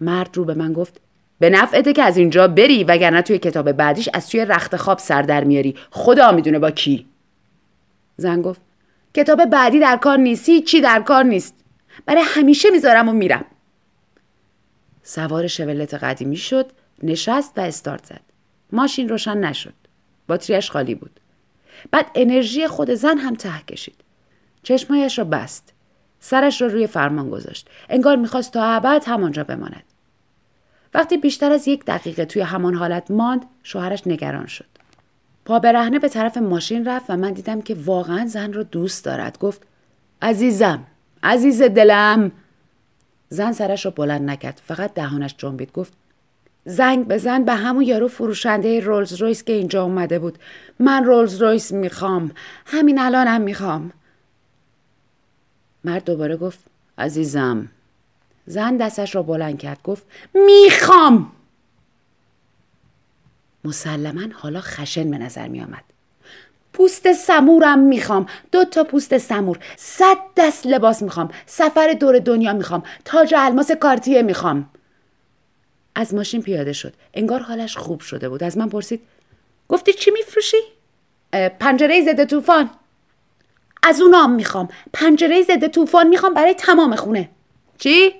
مرد 0.00 0.36
رو 0.36 0.44
به 0.44 0.54
من 0.54 0.72
گفت 0.72 1.00
به 1.38 1.50
نفعته 1.50 1.92
که 1.92 2.02
از 2.02 2.16
اینجا 2.16 2.48
بری 2.48 2.84
وگرنه 2.84 3.22
توی 3.22 3.38
کتاب 3.38 3.72
بعدیش 3.72 4.08
از 4.14 4.28
توی 4.28 4.44
رخت 4.44 4.76
خواب 4.76 4.98
سر 4.98 5.22
در 5.22 5.44
میاری. 5.44 5.74
خدا 5.90 6.32
می‌دونه 6.32 6.58
با 6.58 6.70
کی. 6.70 7.06
زن 8.16 8.42
گفت 8.42 8.60
کتاب 9.14 9.44
بعدی 9.44 9.80
در 9.80 9.96
کار 9.96 10.18
نیستی 10.18 10.60
چی 10.60 10.80
در 10.80 11.00
کار 11.00 11.24
نیست. 11.24 11.54
برای 12.06 12.22
همیشه 12.26 12.70
می‌ذارم 12.70 13.08
و 13.08 13.12
میرم. 13.12 13.44
سوار 15.02 15.46
شولت 15.46 15.94
قدیمی 15.94 16.36
شد 16.36 16.72
نشست 17.02 17.52
و 17.56 17.60
استارت 17.60 18.06
زد. 18.06 18.20
ماشین 18.72 19.08
روشن 19.08 19.36
نشد. 19.36 19.74
باتریش 20.28 20.70
خالی 20.70 20.94
بود. 20.94 21.20
بعد 21.90 22.06
انرژی 22.14 22.68
خود 22.68 22.90
زن 22.90 23.18
هم 23.18 23.34
ته 23.34 23.62
کشید. 23.68 23.96
چشمایش 24.62 25.18
را 25.18 25.24
بست. 25.24 25.72
سرش 26.20 26.62
را 26.62 26.68
روی 26.68 26.86
فرمان 26.86 27.30
گذاشت. 27.30 27.68
انگار 27.88 28.16
می‌خواست 28.16 28.52
تا 28.52 28.64
ابد 28.64 29.04
همانجا 29.06 29.44
بماند. 29.44 29.82
وقتی 30.94 31.16
بیشتر 31.16 31.52
از 31.52 31.68
یک 31.68 31.84
دقیقه 31.84 32.24
توی 32.24 32.42
همان 32.42 32.74
حالت 32.74 33.10
ماند 33.10 33.44
شوهرش 33.62 34.06
نگران 34.06 34.46
شد. 34.46 34.66
پا 35.44 35.58
برهنه 35.58 35.98
به 35.98 36.08
طرف 36.08 36.36
ماشین 36.36 36.84
رفت 36.84 37.10
و 37.10 37.16
من 37.16 37.32
دیدم 37.32 37.62
که 37.62 37.76
واقعا 37.84 38.26
زن 38.26 38.52
را 38.52 38.62
دوست 38.62 39.04
دارد. 39.04 39.38
گفت 39.38 39.62
عزیزم. 40.22 40.86
عزیز 41.26 41.62
دلم. 41.62 42.32
زن 43.28 43.52
سرش 43.52 43.84
را 43.84 43.90
بلند 43.90 44.30
نکرد. 44.30 44.60
فقط 44.64 44.94
دهانش 44.94 45.34
جنبید. 45.38 45.72
گفت 45.72 45.92
زنگ 46.64 47.08
بزن 47.08 47.44
به 47.44 47.54
همون 47.54 47.82
یارو 47.82 48.08
فروشنده 48.08 48.80
رولز 48.80 49.12
رویس 49.12 49.44
که 49.44 49.52
اینجا 49.52 49.82
اومده 49.82 50.18
بود. 50.18 50.38
من 50.78 51.04
رولز 51.04 51.42
رویس 51.42 51.72
می‌خوام. 51.72 52.30
همین 52.66 52.98
الانم 52.98 53.40
می‌خوام. 53.40 53.92
مرد 55.84 56.04
دوباره 56.04 56.36
گفت 56.36 56.58
عزیزم. 56.98 57.68
زن 58.46 58.76
دستش 58.76 59.14
را 59.14 59.22
بلند 59.22 59.58
کرد. 59.58 59.82
گفت 59.84 60.04
می‌خوام. 60.34 61.32
مسلما 63.64 64.22
حالا 64.32 64.60
خشن 64.60 65.10
به 65.10 65.18
نظر 65.18 65.48
می 65.48 65.62
آمد. 65.62 65.84
پوست 66.76 67.12
سمورم 67.12 67.78
می‌خوام. 67.78 68.26
دو 68.52 68.64
تا 68.64 68.84
پوست 68.84 69.18
سمور. 69.18 69.58
صد 69.76 70.16
دست 70.36 70.66
لباس 70.66 71.02
می‌خوام. 71.02 71.30
سفر 71.46 71.92
دور 72.00 72.18
دنیا 72.18 72.52
می‌خوام. 72.52 72.82
تاج 73.04 73.34
الماس 73.36 73.72
کارتیه 73.72 74.22
می‌خوام. 74.22 74.70
از 75.94 76.14
ماشین 76.14 76.42
پیاده 76.42 76.72
شد. 76.72 76.94
انگار 77.14 77.40
حالش 77.40 77.76
خوب 77.76 78.00
شده 78.00 78.28
بود. 78.28 78.42
از 78.42 78.58
من 78.58 78.68
پرسید 78.68 79.00
گفتی 79.68 79.92
چی 79.92 80.10
میفروشی؟ 80.10 80.56
پنجره 81.60 82.04
ضد 82.04 82.24
طوفان. 82.24 82.70
از 83.82 84.00
اونام 84.00 84.32
می‌خوام. 84.32 84.68
پنجره 84.92 85.42
ضد 85.42 85.66
طوفان 85.66 86.08
می‌خوام 86.08 86.34
برای 86.34 86.54
تمام 86.54 86.96
خونه. 86.96 87.28
چی؟ 87.78 88.14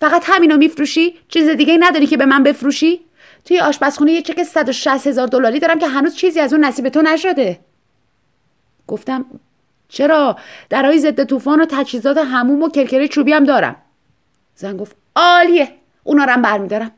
فقط 0.00 0.22
همینو 0.26 0.56
میفروشی؟ 0.56 1.18
چیز 1.28 1.48
دیگه 1.48 1.76
نداری 1.80 2.06
که 2.06 2.16
به 2.16 2.26
من 2.26 2.42
بفروشی؟ 2.42 3.00
توی 3.44 3.60
آشپزخونه 3.60 4.12
یه 4.12 4.22
چک 4.22 4.42
160 4.42 5.06
هزار 5.06 5.26
دلاری 5.26 5.60
دارم 5.60 5.78
که 5.78 5.86
هنوز 5.86 6.16
چیزی 6.16 6.40
از 6.40 6.52
اون 6.52 6.64
نصیب 6.64 6.88
تو 6.88 7.02
نشده. 7.02 7.60
گفتم 8.86 9.24
چرا؟ 9.88 10.36
درهای 10.70 10.98
ضد 10.98 11.24
طوفان 11.24 11.60
و 11.60 11.66
تجهیزات 11.70 12.18
هموم 12.18 12.62
و 12.62 12.70
کرکره 12.70 13.08
چوبی 13.08 13.32
هم 13.32 13.44
دارم. 13.44 13.76
زن 14.54 14.76
گفت 14.76 14.96
عالیه 15.16 15.68
اونا 16.04 16.24
رو 16.24 16.42
برمیدارم. 16.42 16.90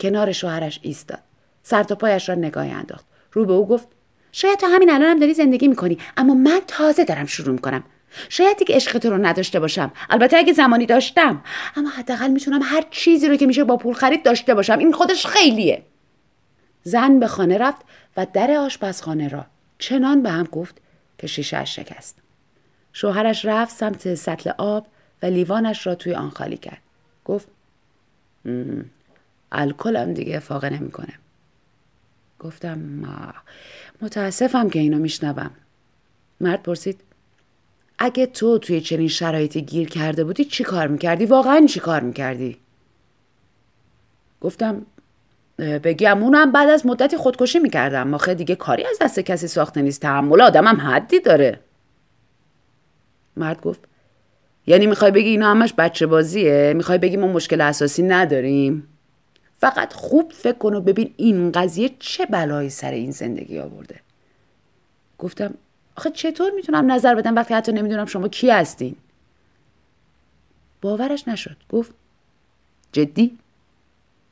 کنار 0.00 0.32
شوهرش 0.32 0.80
ایستاد. 0.82 1.18
سر 1.62 1.82
تا 1.82 1.94
پایش 1.94 2.28
را 2.28 2.34
نگاهی 2.34 2.70
انداخت. 2.70 3.04
رو 3.32 3.44
به 3.44 3.52
او 3.52 3.66
گفت 3.66 3.88
شاید 4.32 4.58
تو 4.58 4.66
همین 4.66 4.90
الانم 4.90 5.18
داری 5.18 5.34
زندگی 5.34 5.68
می‌کنی 5.68 5.98
اما 6.16 6.34
من 6.34 6.60
تازه 6.66 7.04
دارم 7.04 7.26
شروع 7.26 7.52
می‌کنم. 7.52 7.84
شاید 8.28 8.56
دیگه 8.56 8.74
عشق 8.74 8.98
تو 8.98 9.10
رو 9.10 9.26
نداشته 9.26 9.60
باشم. 9.60 9.92
البته 10.10 10.36
اگه 10.36 10.52
زمانی 10.52 10.86
داشتم. 10.86 11.42
اما 11.76 11.88
حداقل 11.88 12.30
می‌تونم 12.30 12.60
هر 12.62 12.84
چیزی 12.90 13.28
رو 13.28 13.36
که 13.36 13.46
میشه 13.46 13.64
با 13.64 13.76
پول 13.76 13.94
خرید 13.94 14.22
داشته 14.22 14.54
باشم. 14.54 14.78
این 14.78 14.92
خودش 14.92 15.26
خیلیه. 15.26 15.82
زن 16.82 17.18
به 17.18 17.26
خانه 17.26 17.58
رفت 17.58 17.80
و 18.16 18.26
در 18.32 18.50
آشپزخانه 18.50 19.28
را 19.28 19.46
چنان 19.80 20.22
به 20.22 20.30
هم 20.30 20.44
گفت 20.44 20.80
که 21.18 21.26
شیشه 21.26 21.64
شکست 21.64 22.16
شوهرش 22.92 23.44
رفت 23.44 23.76
سمت 23.76 24.14
سطل 24.14 24.50
آب 24.58 24.86
و 25.22 25.26
لیوانش 25.26 25.86
را 25.86 25.94
توی 25.94 26.14
آن 26.14 26.30
خالی 26.30 26.56
کرد 26.56 26.82
گفت 27.24 27.48
الکلم 29.52 30.14
دیگه 30.14 30.38
فاقه 30.38 30.70
نمی‌کنه 30.70 31.14
گفتم 32.38 32.78
ما 32.78 33.34
متاسفم 34.02 34.70
که 34.70 34.78
اینو 34.78 34.98
میشنوم 34.98 35.50
مرد 36.40 36.62
پرسید 36.62 37.00
اگه 37.98 38.26
تو 38.26 38.58
توی 38.58 38.80
چنین 38.80 39.08
شرایطی 39.08 39.62
گیر 39.62 39.88
کرده 39.88 40.24
بودی 40.24 40.44
چی 40.44 40.64
کار 40.64 40.86
می‌کردی؟ 40.86 41.26
واقعا 41.26 41.66
چی 41.66 41.80
کار 41.80 42.00
می‌کردی؟ 42.00 42.56
گفتم 44.40 44.86
به 45.60 45.94
گمونم 45.94 46.52
بعد 46.52 46.68
از 46.68 46.86
مدتی 46.86 47.16
خودکشی 47.16 47.58
می‌کردم. 47.58 48.08
ماخه 48.08 48.34
دیگه 48.34 48.54
کاری 48.54 48.86
از 48.86 48.98
دست 49.00 49.20
کسی 49.20 49.46
ساخته 49.46 49.82
نیست. 49.82 50.02
تحمل 50.02 50.40
آدمم 50.40 50.80
حدی 50.80 51.20
داره. 51.20 51.60
مرد 53.36 53.60
گفت 53.60 53.80
یعنی 54.66 54.86
می‌خوای 54.86 55.10
بگی 55.10 55.28
اینا 55.28 55.50
همش 55.50 55.74
بچه 55.78 56.06
بازیه؟ 56.06 56.72
می‌خوای 56.76 56.98
بگی 56.98 57.16
ما 57.16 57.26
مشکل 57.26 57.60
اساسی 57.60 58.02
نداریم؟ 58.02 58.88
فقط 59.58 59.92
خوب 59.92 60.32
فکر 60.32 60.58
کن 60.58 60.74
و 60.74 60.80
ببین 60.80 61.14
این 61.16 61.52
قضیه 61.52 61.90
چه 61.98 62.26
بلایی 62.26 62.70
سر 62.70 62.90
این 62.90 63.10
زندگی 63.10 63.58
آورده. 63.58 64.00
گفتم 65.18 65.54
آخه 65.96 66.10
چطور 66.10 66.50
می‌تونم 66.50 66.92
نظر 66.92 67.14
بدم 67.14 67.36
وقتی 67.36 67.54
حتی 67.54 67.72
نمی‌دونم 67.72 68.06
شما 68.06 68.28
کی 68.28 68.50
هستین؟ 68.50 68.96
باورش 70.80 71.28
نشد. 71.28 71.56
گفت 71.68 71.90
جدی؟ 72.92 73.38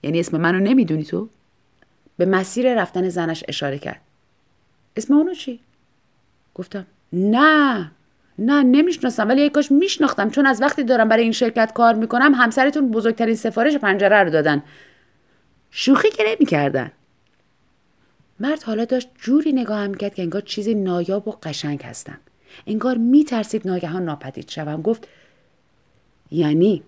یعنی 0.02 0.20
اسم 0.20 0.36
منو 0.36 0.58
نمی‌دونی 0.58 1.04
تو؟ 1.04 1.28
به 2.16 2.26
مسیر 2.26 2.74
رفتن 2.74 3.08
زنش 3.08 3.44
اشاره 3.48 3.78
کرد. 3.78 4.00
اسم 4.96 5.14
اونو 5.14 5.34
چی؟ 5.34 5.60
گفتم 6.54 6.86
نه 7.12 7.90
نه 8.38 8.62
نمی‌شناسم 8.62 9.28
ولی 9.28 9.50
کاش 9.50 9.72
میشناختم. 9.72 10.30
چون 10.30 10.46
از 10.46 10.62
وقتی 10.62 10.84
دارم 10.84 11.08
برای 11.08 11.22
این 11.22 11.32
شرکت 11.32 11.72
کار 11.72 11.94
می‌کنم 11.94 12.34
همسرتون 12.34 12.90
بزرگترین 12.90 13.34
سفارش 13.34 13.76
پنجره 13.76 14.22
رو 14.22 14.30
دادن. 14.30 14.62
شوخی 15.70 16.10
که 16.10 16.24
نمی‌کردن. 16.26 16.92
مرد 18.40 18.62
حالا 18.62 18.84
داشت 18.84 19.08
جوری 19.20 19.52
نگاه 19.52 19.96
کرد 19.96 20.14
که 20.14 20.22
انگار 20.22 20.40
چیزی 20.40 20.74
نایاب 20.74 21.28
و 21.28 21.30
قشنگ 21.30 21.82
هستم. 21.82 22.18
انگار 22.66 22.96
میترسید 22.96 23.68
ناگهان 23.68 24.04
ناپدید 24.04 24.50
شوم. 24.50 24.82
گفت 24.82 25.08
یعنی؟ 26.30 26.82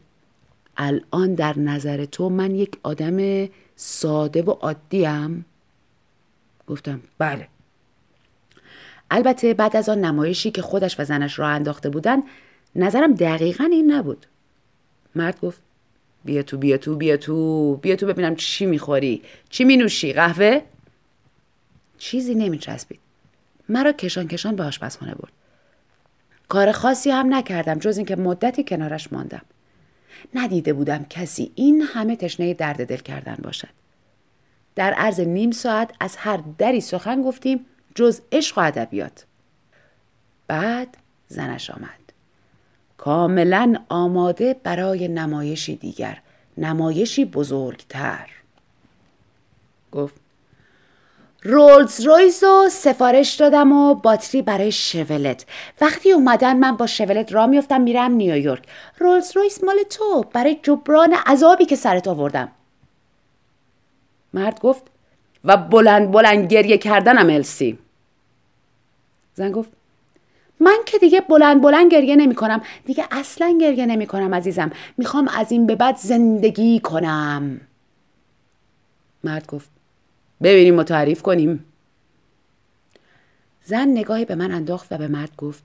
الان 0.82 1.34
در 1.34 1.58
نظر 1.58 2.04
تو 2.04 2.28
من 2.28 2.54
یک 2.54 2.78
آدم 2.82 3.48
ساده 3.76 4.42
و 4.42 4.50
عادیم؟ 4.50 5.44
گفتم 6.66 7.00
بله. 7.18 7.48
البته 9.10 9.54
بعد 9.54 9.76
از 9.76 9.88
آن 9.88 10.00
نمایشی 10.00 10.50
که 10.50 10.62
خودش 10.62 11.00
و 11.00 11.04
زنش 11.04 11.38
راه 11.38 11.50
انداخته 11.50 11.90
بودن 11.90 12.22
نظرم 12.76 13.14
دقیقا 13.14 13.64
این 13.64 13.92
نبود. 13.92 14.26
مرد 15.14 15.40
گفت 15.40 15.60
بیا 16.24 16.42
تو 16.42 16.58
بیا 16.58 16.76
تو 16.76 16.96
بیا 16.96 17.16
تو 17.16 17.76
بیا 17.76 17.96
تو 17.96 18.06
ببینم 18.06 18.36
چی 18.36 18.66
می‌خوری. 18.66 19.22
چی 19.50 19.64
مینوشی؟ 19.64 20.12
قهوه؟ 20.12 20.62
چیزی 21.98 22.34
نمیچسبید. 22.34 23.00
مرا 23.68 23.92
کشان 23.92 24.28
کشان 24.28 24.56
به 24.56 24.62
آشپزخانه 24.62 25.14
برد. 25.14 25.32
کار 26.48 26.72
خاصی 26.72 27.10
هم 27.10 27.34
نکردم 27.34 27.78
جز 27.78 27.96
اینکه 27.96 28.16
مدتی 28.16 28.64
کنارش 28.64 29.12
ماندم. 29.12 29.42
ندیده 30.34 30.72
بودم 30.72 31.06
کسی 31.10 31.52
این 31.54 31.82
همه 31.82 32.16
تشنه 32.16 32.54
درد 32.54 32.86
دل 32.86 32.96
کردن 32.96 33.38
باشد. 33.42 33.68
در 34.74 34.92
عرض 34.92 35.20
نیم 35.20 35.50
ساعت 35.50 35.94
از 36.00 36.16
هر 36.16 36.40
دری 36.58 36.80
سخن 36.80 37.22
گفتیم 37.22 37.66
جز 37.94 38.20
عشق 38.32 38.58
و 38.58 38.60
ادبیات. 38.60 39.24
بعد 40.46 40.96
زنش 41.28 41.70
آمد. 41.70 42.12
کاملا 42.96 43.76
آماده 43.88 44.56
برای 44.62 45.08
نمایشی 45.08 45.76
دیگر 45.76 46.18
نمایشی 46.58 47.24
بزرگتر. 47.24 48.30
گفت 49.92 50.19
رولز 51.42 52.00
رویز 52.00 52.44
رو 52.44 52.68
سفارش 52.70 53.34
دادم 53.34 53.72
و 53.72 53.94
باتری 53.94 54.42
برای 54.42 54.72
شولت. 54.72 55.46
وقتی 55.80 56.12
اومدن 56.12 56.56
من 56.56 56.76
با 56.76 56.86
شولت 56.86 57.32
را 57.32 57.46
میفتم 57.46 57.80
میرم 57.80 58.12
نیویورک. 58.12 58.62
رولز 58.98 59.36
رویس 59.36 59.64
مال 59.64 59.76
تو 59.90 60.24
برای 60.32 60.58
جبران 60.62 61.14
عذابی 61.26 61.64
که 61.64 61.76
سرت 61.76 62.08
آوردم. 62.08 62.52
مرد 64.34 64.60
گفت 64.60 64.82
و 65.44 65.56
بلند 65.56 66.10
بلند 66.10 66.52
گریه 66.52 66.78
کردنم 66.78 67.30
السی. 67.30 67.78
زن 69.34 69.52
گفت 69.52 69.70
من 70.60 70.78
که 70.86 70.98
دیگه 70.98 71.20
بلند 71.20 71.62
بلند 71.62 71.92
گریه 71.92 72.16
نمی 72.16 72.34
کنم 72.34 72.62
دیگه 72.84 73.04
اصلا 73.10 73.58
گریه 73.60 73.86
نمی 73.86 74.06
کنم 74.06 74.34
عزیزم. 74.34 74.70
می‌خوام 74.96 75.28
از 75.28 75.52
این 75.52 75.66
به 75.66 75.74
بعد 75.74 75.96
زندگی 75.96 76.80
کنم. 76.80 77.60
مرد 79.24 79.46
گفت 79.46 79.79
ببینیم 80.42 80.78
و 80.78 80.82
تعریف 80.82 81.22
کنیم. 81.22 81.64
زن 83.64 83.88
نگاهی 83.88 84.24
به 84.24 84.34
من 84.34 84.52
انداخت 84.52 84.92
و 84.92 84.98
به 84.98 85.08
مرد 85.08 85.36
گفت 85.38 85.62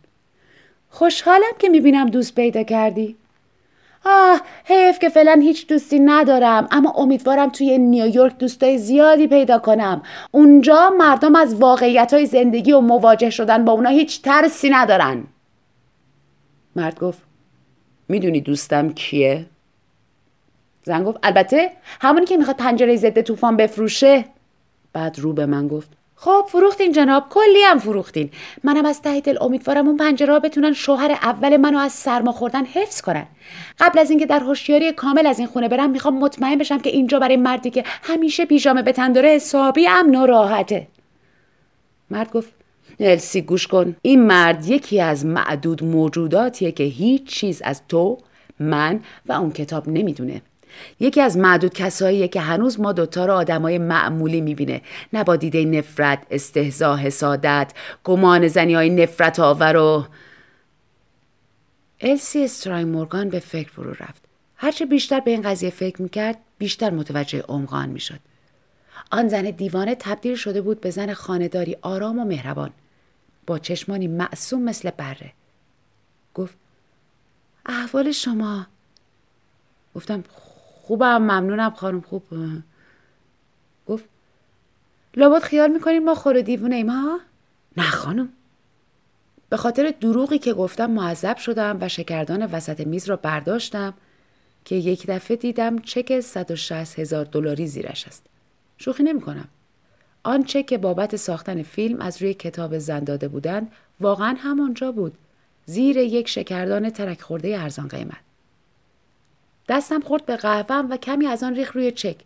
خوشحالم 0.90 1.54
که 1.60 1.70
می‌بینم 1.70 2.10
دوست 2.10 2.36
پیدا 2.36 2.64
کردی. 2.64 3.16
آه 4.06 4.42
حیف 4.66 5.00
که 5.00 5.10
فعلا 5.10 5.40
هیچ 5.44 5.68
دوستی 5.68 6.00
ندارم 6.00 6.68
اما 6.72 6.92
امیدوارم 6.92 7.50
توی 7.50 7.78
نیویورک 7.78 8.38
دوستای 8.38 8.78
زیادی 8.78 9.28
پیدا 9.28 9.60
کنم. 9.60 10.02
اونجا 10.32 10.90
مردم 10.98 11.36
از 11.36 11.56
واقعیت 11.56 12.14
های 12.14 12.26
زندگی 12.26 12.72
و 12.72 12.80
مواجه 12.80 13.30
شدن 13.30 13.66
با 13.66 13.74
اونا 13.74 13.90
هیچ 13.90 14.22
ترسی 14.22 14.70
ندارن. 14.70 15.24
مرد 16.76 17.00
گفت 17.00 17.22
می‌دونی 18.10 18.42
دوستم 18.42 18.94
کیه؟ 18.94 19.46
زن 20.84 21.04
گفت 21.04 21.20
البته 21.24 21.72
همونی 22.02 22.26
که 22.26 22.38
می‌خواد 22.38 22.58
پنجره 22.58 22.96
ضد 22.96 23.22
طوفان 23.22 23.58
بفروشه. 23.58 24.26
بعد 24.96 25.20
رو 25.20 25.34
به 25.34 25.46
من 25.46 25.68
گفت 25.68 25.90
خب 26.16 26.46
فروختین 26.50 26.92
جناب 26.92 27.24
کلی 27.30 27.64
هم 27.66 27.80
فروختین. 27.80 28.30
منم 28.64 28.86
از 28.86 29.02
ته 29.02 29.20
دل 29.20 29.38
امیدوارم 29.42 29.88
اون 29.88 29.98
پنجره 29.98 30.40
بتونن 30.40 30.74
شوهر 30.74 31.12
اول 31.12 31.58
منو 31.58 31.78
از 31.78 31.92
سرما 31.92 32.32
خوردن 32.32 32.66
حفظ 32.66 33.02
کنن. 33.02 33.26
قبل 33.80 34.00
از 34.00 34.10
اینکه 34.10 34.26
در 34.26 34.40
هوشیاری 34.40 34.92
کامل 34.92 35.28
از 35.28 35.40
این 35.40 35.48
خونه 35.48 35.68
برم 35.68 35.90
می‌خوام 35.90 36.18
مطمئن 36.18 36.58
بشم 36.58 36.80
که 36.80 36.90
اینجا 36.90 37.20
برای 37.20 37.38
مردی 37.38 37.70
که 37.70 37.84
همیشه 37.86 38.46
پیژامه 38.46 38.82
به 38.82 38.92
تن 38.92 39.14
داره 39.14 39.30
حسابی 39.30 39.88
امن 39.88 40.16
و 40.16 40.26
راحته. 40.26 40.88
مرد 42.12 42.32
گفت 42.32 42.54
السی 43.00 43.42
گوش 43.42 43.68
کن. 43.68 43.96
این 44.02 44.26
مرد 44.26 44.66
یکی 44.66 45.02
از 45.02 45.26
معدود 45.26 45.84
موجوداتیه 45.84 46.72
که 46.72 46.84
هیچ 46.84 47.28
چیز 47.28 47.62
از 47.62 47.82
تو 47.90 48.18
من 48.60 49.00
و 49.26 49.34
اون 49.34 49.52
کتاب 49.52 49.90
نمی‌دونه. 49.90 50.42
یکی 51.00 51.22
از 51.22 51.38
معدود 51.38 51.74
کساییه 51.74 52.28
که 52.28 52.42
هنوز 52.42 52.80
ما 52.80 52.92
دوتا 52.92 53.26
رو 53.26 53.34
آدمای 53.34 53.78
معمولی 53.78 54.42
می‌بینه. 54.42 54.82
نه 55.14 55.24
با 55.24 55.36
دیده 55.36 55.66
نفرت 55.66 56.28
استهزا 56.32 56.96
حسادت 56.96 57.74
گمان 58.04 58.48
زنی 58.48 58.74
های 58.74 58.90
نفرت 58.90 59.40
آور 59.40 59.78
و 59.78 60.06
السی 62.02 62.44
استراین 62.44 62.88
مورگان 62.88 63.30
به 63.30 63.40
فکر 63.40 63.70
فرو 63.70 63.92
رفت. 63.92 64.22
هرچه 64.58 64.86
بیشتر 64.86 65.20
به 65.20 65.32
این 65.32 65.42
قضیه 65.42 65.70
فکر 65.70 66.02
می‌کرد 66.02 66.38
بیشتر 66.58 66.90
متوجه 66.90 67.42
عمقان 67.48 67.90
می‌شد. 67.90 68.20
آن 69.12 69.28
زن 69.28 69.42
دیوانه 69.42 69.96
تبدیل 69.96 70.36
شده 70.36 70.62
بود 70.62 70.82
به 70.82 70.90
زن 70.90 71.14
خانداری 71.14 71.78
آرام 71.82 72.20
و 72.20 72.26
مهربان. 72.26 72.72
با 73.48 73.60
چشمانی 73.60 74.08
معصوم 74.08 74.62
مثل 74.62 74.90
بره. 74.90 75.32
گفت 76.34 76.54
احوال 77.66 78.12
شما؟ 78.12 78.68
گفتم 79.96 80.24
خوبم 80.88 81.18
ممنونم 81.18 81.70
خانم 81.70 82.02
خوب 82.02 82.24
گفت 83.88 84.06
لابد 85.16 85.42
خیال 85.42 85.72
می‌کنین 85.72 86.06
ما 86.06 86.16
خور 86.16 86.42
دیوونه 86.42 86.76
ایم 86.76 86.90
ها؟ 86.90 87.20
نه 87.78 87.84
خانم 87.84 88.30
به 89.50 89.58
خاطر 89.58 89.94
دروغی 90.02 90.40
که 90.40 90.54
گفتم 90.54 90.92
معذب 90.92 91.38
شدم 91.38 91.78
و 91.82 91.90
شکردان 91.90 92.46
وسط 92.46 92.88
میز 92.88 93.10
را 93.10 93.16
برداشتم 93.16 93.94
که 94.66 94.76
یک 94.76 95.08
دفعه 95.08 95.38
دیدم 95.38 95.80
چک 95.80 96.20
160 96.20 97.00
هزار 97.00 97.26
دلاری 97.26 97.68
زیرش 97.68 98.08
است. 98.08 98.24
شوخی 98.78 99.04
نمی 99.04 99.22
کنم. 99.22 99.48
آن 100.24 100.44
چک 100.44 100.66
که 100.66 100.78
بابت 100.78 101.16
ساختن 101.16 101.64
فیلم 101.64 102.02
از 102.02 102.22
روی 102.22 102.34
کتاب 102.34 102.78
زن 102.78 103.04
داده 103.04 103.28
بودند 103.28 103.72
واقعا 104.00 104.36
همانجا 104.40 104.92
بود. 104.92 105.18
زیر 105.66 105.98
یک 105.98 106.28
شکردان 106.28 106.90
ترک 106.90 107.22
خورده 107.22 107.60
ارزان 107.60 107.88
قیمت. 107.88 108.25
دستم 109.68 110.00
خورد 110.00 110.26
به 110.26 110.36
قهوهم 110.36 110.90
و 110.90 110.98
کمی 110.98 111.28
از 111.28 111.44
آن 111.44 111.56
ریخ 111.56 111.76
روی 111.76 111.92
چک. 111.92 112.18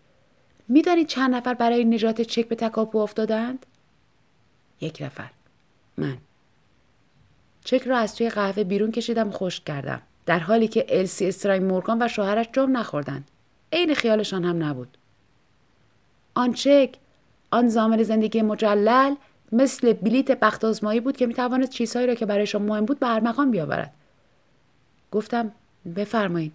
می‌دانید 0.67 1.07
چند 1.07 1.35
نفر 1.35 1.53
برای 1.53 1.85
نجات 1.85 2.21
چک 2.21 2.47
به 2.47 2.55
تکاپو 2.55 2.97
افتادند؟ 2.97 3.65
یک 4.81 4.97
نفر. 5.01 5.29
من. 5.97 6.17
چک 7.63 7.81
را 7.81 7.97
از 7.97 8.15
توی 8.15 8.29
قهوه 8.29 8.63
بیرون 8.63 8.91
کشیدم 8.91 9.31
خشک 9.31 9.65
کردم. 9.65 10.01
در 10.25 10.39
حالی 10.39 10.67
که 10.67 10.85
السی 10.89 11.27
استراین 11.27 11.65
مورگان 11.65 12.01
و 12.01 12.07
شوهرش 12.07 12.49
جرم 12.53 12.77
نخوردند. 12.77 13.27
عین 13.73 13.93
خیالشان 13.93 14.45
هم 14.45 14.63
نبود. 14.63 14.97
آن 16.35 16.53
چک 16.53 16.95
آن 17.51 17.67
زامل 17.67 18.03
زندگی 18.03 18.41
مجلل 18.41 19.15
مثل 19.51 19.93
بلیت 19.93 20.31
بخت 20.31 20.65
آزمایی 20.65 20.99
بود 20.99 21.17
که 21.17 21.27
می‌توانست 21.27 21.71
چیزهایی 21.71 22.07
را 22.07 22.15
که 22.15 22.25
برایشان 22.25 22.61
مهم 22.61 22.85
بود 22.85 22.99
به 22.99 23.07
ارمغان 23.07 23.51
بیاورد 23.51 23.93
گفتم 25.11 25.51
بفرمایید 25.95 26.53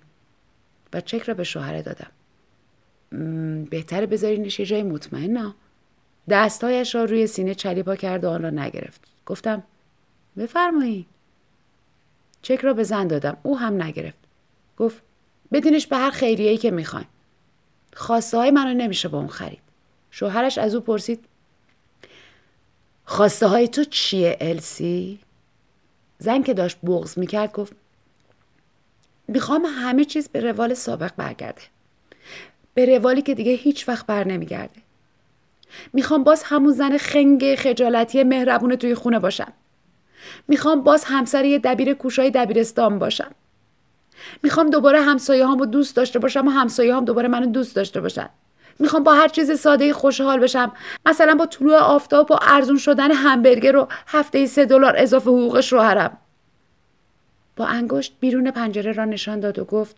و 0.94 1.00
چک 1.00 1.22
را 1.22 1.34
به 1.34 1.44
شوهره 1.44 1.82
دادم. 1.82 2.10
بهتره 3.70 4.06
بذارینش 4.06 4.60
یه 4.60 4.66
جای 4.66 4.82
مطمئن 4.82 5.54
دستهایش 6.28 6.94
را 6.94 7.04
روی 7.04 7.26
سینه 7.26 7.54
چلیپا 7.54 7.96
کرد 7.96 8.24
و 8.24 8.30
آن 8.30 8.42
را 8.42 8.50
نگرفت. 8.50 9.00
گفتم 9.26 9.62
بفرمایید 10.36 11.06
چک 12.42 12.60
را 12.60 12.72
به 12.72 12.84
زن 12.84 13.06
دادم. 13.06 13.36
او 13.42 13.58
هم 13.58 13.82
نگرفت. 13.82 14.18
گفت 14.78 15.02
بدینش 15.52 15.86
به 15.86 15.96
هر 15.96 16.10
خیریه 16.10 16.56
که 16.56 16.70
می‌خواین 16.70 17.06
خواسته 17.94 18.36
های 18.36 18.50
منو 18.50 18.74
نمیشه 18.74 19.08
با 19.08 19.18
اون 19.18 19.28
خرید. 19.28 19.62
شوهرش 20.10 20.58
از 20.58 20.74
او 20.74 20.80
پرسید 20.80 21.24
خواسته 23.04 23.46
های 23.46 23.68
تو 23.68 23.84
چیه 23.84 24.36
السی؟ 24.40 25.20
زن 26.18 26.42
که 26.42 26.54
داشت 26.54 26.78
بغز 26.86 27.18
می‌کرد 27.18 27.52
گفت 27.52 27.72
می‌خوام 29.34 29.64
همه 29.64 30.04
چیز 30.04 30.28
به 30.28 30.40
روال 30.40 30.74
سابق 30.74 31.10
برگرده. 31.16 31.62
به 32.74 32.86
روالی 32.86 33.22
که 33.22 33.34
دیگه 33.34 33.52
هیچ 33.52 33.88
وقت 33.88 34.06
بر 34.06 34.24
نمیگرده. 34.24 34.80
می‌خوام 35.92 36.24
باز 36.24 36.42
همون 36.42 36.72
زن 36.72 36.98
خنگ 36.98 37.54
خجالتی 37.54 38.22
مهربون 38.22 38.76
توی 38.76 38.94
خونه 38.94 39.18
باشم. 39.18 39.52
می‌خوام 40.48 40.82
باز 40.82 41.04
همسر 41.04 41.44
یه 41.44 41.58
دبیر 41.58 41.94
کوشای 41.94 42.30
دبیرستان 42.30 42.98
باشم. 42.98 43.30
می‌خوام 44.42 44.70
دوباره 44.70 45.00
همسایه 45.00 45.46
هامو 45.46 45.66
دوست 45.66 45.96
داشته 45.96 46.18
باشم 46.18 46.48
و 46.48 46.50
همسایه 46.50 46.96
هم 46.96 47.04
دوباره 47.04 47.28
منو 47.28 47.46
دوست 47.46 47.76
داشته 47.76 48.00
باشن. 48.00 48.28
می‌خوام 48.78 49.02
با 49.02 49.14
هر 49.14 49.28
چیز 49.28 49.60
ساده 49.60 49.92
خوشحال 49.92 50.40
بشم. 50.40 50.72
مثلا 51.06 51.34
با 51.34 51.46
طلوع 51.46 51.76
آفتاب 51.76 52.30
و 52.30 52.36
ارزون 52.42 52.78
شدن 52.78 53.12
همبرگر 53.12 53.76
و 53.76 53.88
هفته 54.06 54.46
سه 54.46 54.64
دلار 54.64 54.94
اضافه 54.96 55.30
حقوق 55.30 55.60
شوهرم 55.60 56.18
با 57.56 57.66
انگشت 57.66 58.16
بیرون 58.20 58.50
پنجره 58.50 58.92
را 58.92 59.04
نشان 59.04 59.40
داد 59.40 59.58
و 59.58 59.64
گفت 59.64 59.96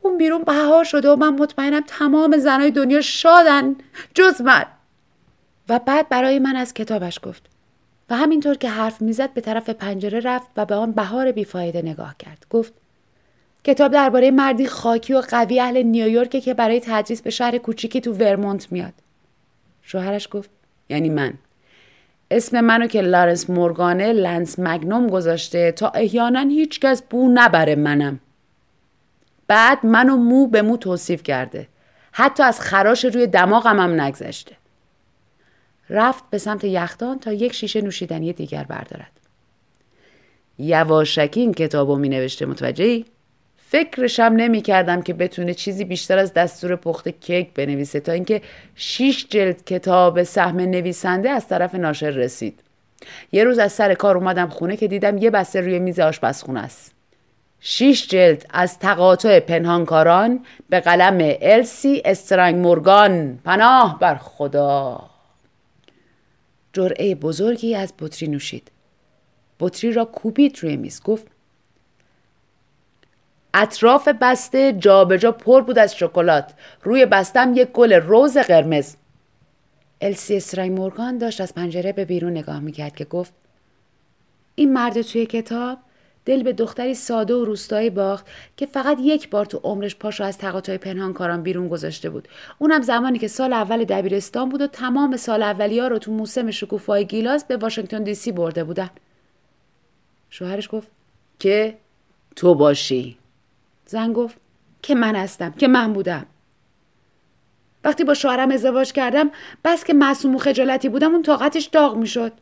اون 0.00 0.18
بیرون 0.18 0.42
بهار 0.42 0.84
شده 0.84 1.10
و 1.10 1.16
من 1.16 1.34
مطمئنم 1.34 1.82
تمام 1.86 2.36
زنای 2.36 2.70
دنیا 2.70 3.00
شادن 3.00 3.76
جز 4.14 4.40
من. 4.40 4.64
و 5.68 5.78
بعد 5.78 6.08
برای 6.08 6.38
من 6.38 6.56
از 6.56 6.74
کتابش 6.74 7.20
گفت 7.22 7.42
و 8.10 8.16
همینطور 8.16 8.54
که 8.54 8.68
حرف 8.70 9.02
می‌زد 9.02 9.32
به 9.32 9.40
طرف 9.40 9.70
پنجره 9.70 10.20
رفت 10.20 10.48
و 10.56 10.64
به 10.64 10.74
آن 10.74 10.92
بهار 10.92 11.32
بیفایده 11.32 11.82
نگاه 11.82 12.14
کرد. 12.18 12.46
گفت 12.50 12.72
کتاب 13.64 13.92
درباره 13.92 14.30
مردی 14.30 14.66
خاکی 14.66 15.14
و 15.14 15.20
قوی 15.20 15.60
اهل 15.60 15.82
نیویورک 15.82 16.30
که 16.30 16.54
برای 16.54 16.80
تدریس 16.80 17.22
به 17.22 17.30
شهر 17.30 17.58
کوچیکی 17.58 18.00
تو 18.00 18.12
ورمونت 18.12 18.72
میاد. 18.72 18.92
شوهرش 19.82 20.28
گفت 20.30 20.50
یعنی 20.88 21.10
من. 21.10 21.34
اسم 22.30 22.60
منو 22.60 22.86
که 22.86 23.00
لارنس 23.00 23.50
مورگانه 23.50 24.12
لنس 24.12 24.58
مگنوم 24.58 25.06
گذاشته 25.06 25.72
تا 25.72 25.88
احیانا 25.88 26.40
هیچکس 26.40 27.02
بو 27.02 27.28
نبره 27.34 27.74
منم. 27.74 28.20
بعد 29.46 29.86
منو 29.86 30.16
مو 30.16 30.46
به 30.46 30.62
مو 30.62 30.76
توصیف 30.76 31.22
کرده. 31.22 31.68
حتی 32.12 32.42
از 32.42 32.60
خراش 32.60 33.04
روی 33.04 33.26
دماغم 33.26 33.80
هم 33.80 34.00
نگذشته. 34.00 34.56
رفت 35.90 36.24
به 36.30 36.38
سمت 36.38 36.64
یخدان 36.64 37.18
تا 37.18 37.32
یک 37.32 37.52
شیشه 37.52 37.80
نوشیدنی 37.80 38.32
دیگر 38.32 38.64
بردارد. 38.64 39.12
یواشکی 40.58 41.40
این 41.40 41.54
کتابو 41.54 41.96
می 41.96 42.08
نوشته 42.08 42.46
متوجهی؟ 42.46 43.04
فکرشم 43.70 44.22
نمی 44.22 44.62
کردم 44.62 45.02
که 45.02 45.14
بتونه 45.14 45.54
چیزی 45.54 45.84
بیشتر 45.84 46.18
از 46.18 46.34
دستور 46.34 46.76
پخت 46.76 47.08
کیک 47.08 47.54
بنویسه 47.54 48.00
تا 48.00 48.12
اینکه 48.12 48.42
شیش 48.74 49.26
جلد 49.28 49.64
کتاب 49.64 50.22
سهم 50.22 50.60
نویسنده 50.60 51.30
از 51.30 51.48
طرف 51.48 51.74
ناشر 51.74 52.10
رسید. 52.10 52.60
یه 53.32 53.44
روز 53.44 53.58
از 53.58 53.72
سر 53.72 53.94
کار 53.94 54.16
اومدم 54.16 54.48
خونه 54.48 54.76
که 54.76 54.88
دیدم 54.88 55.18
یه 55.18 55.30
بسته 55.30 55.60
روی 55.60 55.78
میز 55.78 56.00
آشپزخونه 56.00 56.60
است. 56.60 56.92
شیش 57.60 58.08
جلد 58.08 58.46
از 58.50 58.78
تقاطع 58.78 59.40
پنهانکاران 59.40 60.44
به 60.68 60.80
قلم 60.80 61.36
السی 61.40 62.02
استرنگ 62.04 62.56
مورگان 62.56 63.38
پناه 63.44 63.98
بر 63.98 64.14
خدا. 64.14 65.10
جرعه 66.72 67.14
بزرگی 67.14 67.74
از 67.74 67.92
بطری 67.98 68.28
نوشید. 68.28 68.70
بطری 69.60 69.92
را 69.92 70.04
کوبید 70.04 70.58
روی 70.62 70.76
میز 70.76 71.02
گفت 71.02 71.26
اطراف 73.54 74.08
بسته 74.08 74.72
جابجا 74.72 75.16
جا 75.16 75.32
پر 75.32 75.60
بود 75.60 75.78
از 75.78 75.96
شکلات. 75.96 76.52
روی 76.82 77.06
بستم 77.06 77.52
یک 77.54 77.68
گل 77.68 77.92
روز 77.92 78.38
قرمز. 78.38 78.94
السی 80.00 80.36
استرای 80.36 80.70
مورگان 80.70 81.18
داشت 81.18 81.40
از 81.40 81.54
پنجره 81.54 81.92
به 81.92 82.04
بیرون 82.04 82.32
نگاه 82.32 82.60
می‌کرد 82.60 82.96
که 82.96 83.04
گفت 83.04 83.32
این 84.54 84.72
مرد 84.72 85.02
توی 85.02 85.26
کتاب 85.26 85.78
دل 86.24 86.42
به 86.42 86.52
دختری 86.52 86.94
ساده 86.94 87.34
و 87.34 87.44
روستایی 87.44 87.90
باخت 87.90 88.26
که 88.56 88.66
فقط 88.66 88.98
یک 89.00 89.30
بار 89.30 89.46
تو 89.46 89.60
عمرش 89.64 89.96
پاشو 89.96 90.24
از 90.24 90.38
تقاطع 90.38 90.76
پنهان 90.76 91.42
بیرون 91.42 91.68
گذاشته 91.68 92.10
بود. 92.10 92.28
اونم 92.58 92.82
زمانی 92.82 93.18
که 93.18 93.28
سال 93.28 93.52
اول 93.52 93.84
دبیرستان 93.84 94.48
بود 94.48 94.60
و 94.62 94.66
تمام 94.66 95.16
سال 95.16 95.42
اولی 95.42 95.78
ها 95.78 95.88
رو 95.88 95.98
تو 95.98 96.12
موسم 96.12 96.50
شکوفای 96.50 97.04
گیلاس 97.06 97.44
به 97.44 97.56
واشنگتن 97.56 98.02
دی 98.02 98.14
سی 98.14 98.32
برده 98.32 98.64
بودن. 98.64 98.90
شوهرش 100.30 100.68
گفت 100.72 100.88
که 101.38 101.78
تو 102.36 102.54
باشی. 102.54 103.18
زن 103.88 104.12
گفت 104.12 104.36
که 104.82 104.94
من 104.94 105.16
هستم 105.16 105.50
که 105.50 105.68
من 105.68 105.92
بودم. 105.92 106.26
وقتی 107.84 108.04
با 108.04 108.14
شوهرم 108.14 108.50
ازدواج 108.50 108.92
کردم 108.92 109.30
بس 109.64 109.84
که 109.84 109.94
معصوم 109.94 110.34
و 110.34 110.38
خجالتی 110.38 110.88
بودم 110.88 111.12
اون 111.12 111.22
طاقتش 111.22 111.64
داغ 111.64 111.96
می‌شد. 111.96 112.32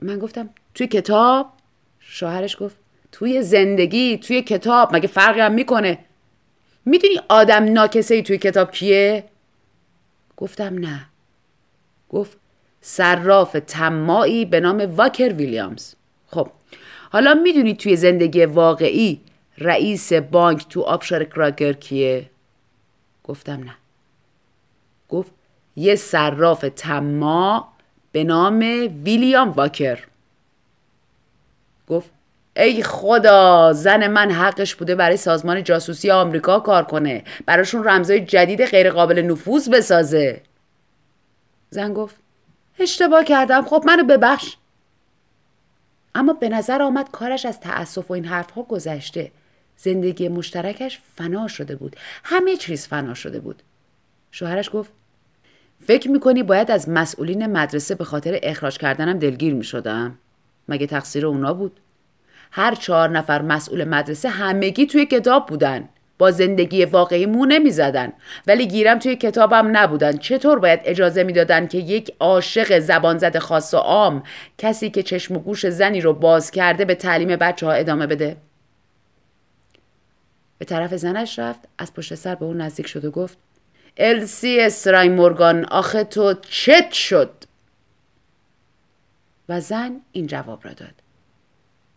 من 0.00 0.18
گفتم 0.18 0.50
توی 0.74 0.86
کتاب؟ 0.86 1.52
شوهرش 2.00 2.56
گفت 2.60 2.76
توی 3.12 3.42
زندگی 3.42 4.18
توی 4.18 4.42
کتاب 4.42 4.96
مگه 4.96 5.08
فرقی 5.08 5.40
هم 5.40 5.52
می‌کنه؟ 5.52 5.98
می‌دونی 6.84 7.20
آدم 7.28 7.72
ناکسه 7.72 8.22
توی 8.22 8.38
کتاب 8.38 8.70
کیه؟ 8.70 9.24
گفتم 10.36 10.78
نه. 10.78 11.06
گفت 12.08 12.38
صراف 12.80 13.56
تمایی 13.66 14.44
به 14.44 14.60
نام 14.60 14.80
واکر 14.80 15.32
ویلیامز. 15.32 15.94
خب 16.26 16.48
حالا 17.10 17.34
می‌دونید 17.34 17.76
توی 17.76 17.96
زندگی 17.96 18.44
واقعی 18.44 19.20
رئیس 19.60 20.12
بانک 20.12 20.68
تو 20.68 20.82
آبشار 20.82 21.24
کراگر 21.24 21.72
کیه؟ 21.72 22.30
گفتم 23.24 23.64
نه. 23.64 23.74
گفت 25.08 25.30
یه 25.76 25.96
صراف 25.96 26.64
تما 26.76 27.68
به 28.12 28.24
نام 28.24 28.58
ویلیام 29.04 29.50
واکر. 29.50 29.98
گفت 31.88 32.10
ای 32.56 32.82
خدا 32.82 33.72
زن 33.72 34.06
من 34.06 34.30
حقش 34.30 34.74
بوده 34.74 34.94
برای 34.94 35.16
سازمان 35.16 35.64
جاسوسی 35.64 36.10
آمریکا 36.10 36.60
کار 36.60 36.84
کنه 36.84 37.24
براشون 37.46 37.84
رمزای 37.84 38.20
جدید 38.20 38.64
غیرقابل 38.64 39.22
نفوذ 39.22 39.68
بسازه. 39.68 40.42
زن 41.70 41.94
گفت 41.94 42.16
اشتباه 42.78 43.24
کردم 43.24 43.62
خب 43.62 43.82
منو 43.86 44.04
ببخش. 44.04 44.56
اما 46.14 46.32
به 46.32 46.48
نظر 46.48 46.82
آمد 46.82 47.10
کارش 47.10 47.46
از 47.46 47.60
تأسف 47.60 48.10
و 48.10 48.14
این 48.14 48.24
حرفها 48.24 48.62
گذشته. 48.62 49.30
زندگی 49.82 50.28
مشترکش 50.28 51.00
فنا 51.16 51.48
شده 51.48 51.76
بود. 51.76 51.96
همه 52.24 52.56
چیز 52.56 52.86
فنا 52.86 53.14
شده 53.14 53.40
بود. 53.40 53.62
شوهرش 54.30 54.70
گفت 54.72 54.92
فکر 55.86 56.10
می‌کنی 56.10 56.42
باید 56.42 56.70
از 56.70 56.88
مسئولین 56.88 57.46
مدرسه 57.46 57.94
به 57.94 58.04
خاطر 58.04 58.38
اخراج 58.42 58.78
کردنم 58.78 59.18
دلگیر 59.18 59.54
می‌شدم؟ 59.54 60.18
مگه 60.68 60.86
تقصیر 60.86 61.26
اونا 61.26 61.54
بود؟ 61.54 61.80
هر 62.50 62.74
چهار 62.74 63.08
نفر 63.08 63.42
مسئول 63.42 63.84
مدرسه 63.84 64.28
همگی 64.28 64.86
توی 64.86 65.06
کتاب 65.06 65.46
بودن. 65.46 65.88
با 66.18 66.30
زندگی 66.30 66.84
واقعی 66.84 67.26
مو 67.26 67.46
نمی 67.46 67.70
زدن. 67.70 68.12
ولی 68.46 68.66
گیرم 68.66 68.98
توی 68.98 69.16
کتابم 69.16 69.76
نبودن. 69.76 70.16
چطور 70.16 70.58
باید 70.58 70.80
اجازه 70.84 71.22
می‌دادن 71.22 71.66
که 71.66 71.78
یک 71.78 72.14
عاشق 72.20 72.78
زبان 72.78 73.18
زد 73.18 73.38
خاص 73.38 73.74
و 73.74 73.76
عام 73.76 74.22
کسی 74.58 74.90
که 74.90 75.02
چشم 75.02 75.36
و 75.36 75.38
گوش 75.38 75.68
زنی 75.68 76.00
رو 76.00 76.12
باز 76.12 76.50
کرده 76.50 76.84
به 76.84 76.94
تعلیم 76.94 77.36
بچه 77.36 77.66
ها 77.66 77.72
ادامه 77.72 78.06
بده؟ 78.06 78.36
به 80.60 80.66
طرف 80.66 80.94
زنش 80.94 81.38
رفت 81.38 81.60
از 81.78 81.94
پشت 81.94 82.14
سر 82.14 82.34
به 82.34 82.44
اون 82.44 82.60
نزدیک 82.60 82.86
شد 82.86 83.04
و 83.04 83.10
گفت 83.10 83.38
السی 83.96 84.60
اسرای 84.60 85.08
مورگان 85.08 85.64
آخه 85.64 86.04
تو 86.04 86.34
چت 86.34 86.92
شد؟ 86.92 87.44
و 89.48 89.60
زن 89.60 90.00
این 90.12 90.26
جواب 90.26 90.64
را 90.64 90.72
داد. 90.72 90.94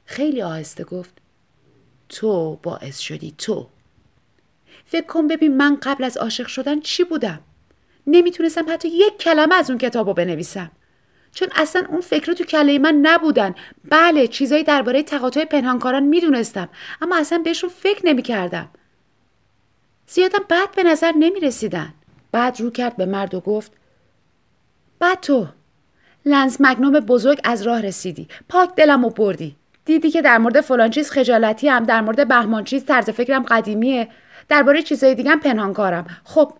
خیلی 0.05 0.41
آهسته 0.41 0.83
گفت 0.83 1.13
تو 2.09 2.55
باعث 2.55 2.99
شدی 2.99 3.35
تو. 3.37 3.67
فکر 4.85 5.05
کن 5.05 5.27
ببین 5.27 5.57
من 5.57 5.77
قبل 5.81 6.03
از 6.03 6.17
عاشق 6.17 6.47
شدن 6.47 6.79
چی 6.79 7.03
بودم؟ 7.03 7.39
نمی‌تونستم 8.07 8.65
حتی 8.69 8.87
یک 8.87 9.17
کلمه 9.17 9.55
از 9.55 9.69
اون 9.69 9.79
کتاب 9.79 10.07
رو 10.07 10.13
بنویسم. 10.13 10.71
چون 11.33 11.47
اصلا 11.55 11.85
اون 11.89 12.01
فکر 12.01 12.33
تو 12.33 12.43
کله 12.43 12.79
من 12.79 12.95
نبودن. 13.01 13.55
بله 13.89 14.27
چیزایی 14.27 14.63
درباره 14.63 15.03
تقاطع 15.03 15.45
پنهانکاران 15.45 16.03
می‌دونستم 16.03 16.69
اما 17.01 17.17
اصلا 17.17 17.37
بهشون 17.37 17.69
فکر 17.69 18.05
نمی‌کردم. 18.05 18.69
زیادم 20.07 20.43
بعد 20.49 20.71
به 20.75 20.83
نظر 20.83 21.11
نمی 21.11 21.39
رسیدن. 21.39 21.93
بعد 22.31 22.61
رو 22.61 22.69
کرد 22.69 22.97
به 22.97 23.05
مرد 23.05 23.33
و 23.33 23.39
گفت 23.39 23.71
بعد 24.99 25.19
تو 25.19 25.47
لنز 26.25 26.57
مگنوم 26.59 26.99
بزرگ 26.99 27.39
از 27.43 27.61
راه 27.61 27.81
رسیدی. 27.81 28.27
پاک 28.49 28.75
دلم 28.75 29.05
و 29.05 29.09
بردی. 29.09 29.55
دیدی 29.85 30.11
که 30.11 30.21
در 30.21 30.37
مورد 30.37 30.61
فلان 30.61 30.89
چیز 30.89 31.11
خجالتی 31.11 31.69
هم 31.69 31.83
در 31.83 32.01
مورد 32.01 32.27
بهمان 32.27 32.63
چیز 32.63 32.85
طرز 32.85 33.09
فکرم 33.09 33.43
قدیمیه. 33.43 34.07
درباره 34.49 34.81
چیزای 34.81 35.15
دیگه 35.15 35.35
پنهان 35.35 35.73
کارم 35.73 36.05
خب 36.23 36.53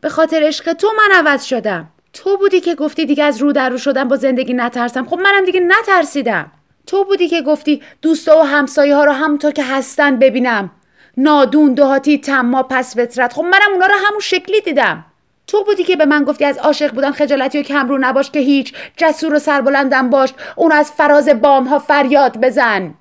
به 0.00 0.08
خاطر 0.08 0.42
عشق 0.42 0.72
تو 0.72 0.88
من 0.96 1.16
عوض 1.16 1.44
شدم. 1.44 1.88
تو 2.22 2.36
بودی 2.36 2.60
که 2.60 2.74
گفتی 2.74 3.06
دیگه 3.06 3.24
از 3.24 3.38
رو 3.38 3.52
در 3.52 3.68
رو 3.68 3.78
شدم 3.78 4.08
با 4.08 4.16
زندگی 4.16 4.54
نترسم. 4.54 5.06
خب 5.06 5.18
منم 5.18 5.44
دیگه 5.44 5.60
نترسیدم. 5.60 6.50
تو 6.86 7.04
بودی 7.04 7.28
که 7.28 7.42
گفتی 7.42 7.82
دوستا 8.02 8.38
و 8.38 8.42
همسایه 8.42 8.94
ها 8.94 9.04
رو 9.04 9.12
همونطور 9.12 9.52
که 9.52 9.64
هستن 9.64 10.18
ببینم. 10.18 10.70
نادون 11.16 11.74
دهاتی 11.74 12.18
تما 12.18 12.62
پس 12.62 12.96
فطرت. 12.96 13.32
خب 13.32 13.42
منم 13.42 13.72
اونا 13.72 13.86
رو 13.86 13.94
همون 14.06 14.20
شکلی 14.20 14.60
دیدم. 14.60 15.04
تو 15.46 15.64
بودی 15.64 15.84
که 15.84 15.96
به 15.96 16.06
من 16.06 16.24
گفتی 16.24 16.44
از 16.44 16.58
عاشق 16.58 16.94
بودن 16.94 17.10
خجالتی 17.10 17.58
و 17.58 17.62
کمرو 17.62 17.98
نباش 18.00 18.30
که 18.30 18.40
هیچ. 18.40 18.74
جسور 18.96 19.34
و 19.34 19.38
سربلندم 19.38 20.10
باش. 20.10 20.30
اون 20.56 20.72
از 20.72 20.92
فراز 20.92 21.28
بام 21.28 21.64
ها 21.64 21.78
فریاد 21.78 22.40
بزن. 22.40 22.94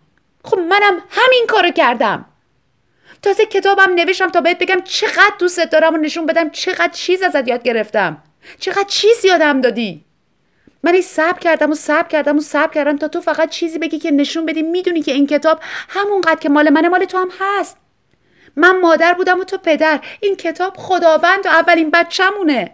خب 0.43 0.57
منم 0.57 1.01
همین 1.09 1.45
کارو 1.47 1.71
کردم. 1.71 2.25
تازه 3.21 3.45
کتابم 3.45 3.93
نوشتم 3.95 4.29
تا 4.29 4.41
بهت 4.41 4.59
بگم 4.59 4.81
چقدر 4.83 5.33
دوستت 5.39 5.69
دارم 5.69 5.93
و 5.93 5.97
نشون 5.97 6.25
بدم 6.25 6.49
چقدر 6.49 6.91
چیز 6.91 7.21
ازت 7.21 7.47
یاد 7.47 7.63
گرفتم. 7.63 8.23
چقدر 8.59 8.87
چیز 8.87 9.25
یادم 9.25 9.61
دادی؟ 9.61 10.03
من 10.83 10.93
این 10.93 11.01
صبر 11.01 11.39
کردم 11.39 11.71
و 11.71 11.75
صبر 11.75 12.07
کردم 12.07 12.37
و 12.37 12.41
صبر 12.41 12.73
کردم 12.73 12.97
تا 12.97 13.07
تو 13.07 13.21
فقط 13.21 13.49
چیزی 13.49 13.79
بگی 13.79 13.99
که 13.99 14.11
نشون 14.11 14.45
بدی 14.45 14.61
می‌دونی 14.61 15.01
که 15.01 15.11
این 15.11 15.27
کتاب 15.27 15.59
همونقدر 15.89 16.39
که 16.39 16.49
مال 16.49 16.69
منه 16.69 16.89
مال 16.89 17.05
تو 17.05 17.17
هم 17.17 17.29
هست. 17.39 17.77
من 18.55 18.79
مادر 18.79 19.13
بودم 19.13 19.39
و 19.39 19.43
تو 19.43 19.57
پدر. 19.57 20.01
این 20.21 20.35
کتاب 20.35 20.73
خداوند 20.77 21.45
و 21.45 21.49
اولین 21.49 21.89
بچه‌مونه. 21.91 22.71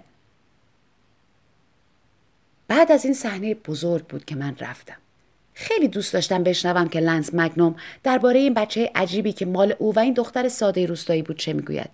بعد 2.67 2.91
از 2.91 3.05
این 3.05 3.13
صحنه 3.13 3.55
بزرگ 3.55 4.07
بود 4.07 4.25
که 4.25 4.35
من 4.35 4.55
رفتم. 4.59 4.97
خیلی 5.53 5.87
دوست 5.87 6.13
داشتم 6.13 6.43
بشنوم 6.43 6.89
که 6.89 6.99
لنز 6.99 7.29
مگنوم 7.33 7.75
درباره 8.03 8.39
این 8.39 8.53
بچه 8.53 8.91
عجیبی 8.95 9.33
که 9.33 9.45
مال 9.45 9.75
او 9.79 9.95
و 9.95 9.99
این 9.99 10.13
دختر 10.13 10.49
ساده 10.49 10.85
روستایی 10.85 11.21
بود 11.21 11.37
چه 11.37 11.53
می‌گوید. 11.53 11.89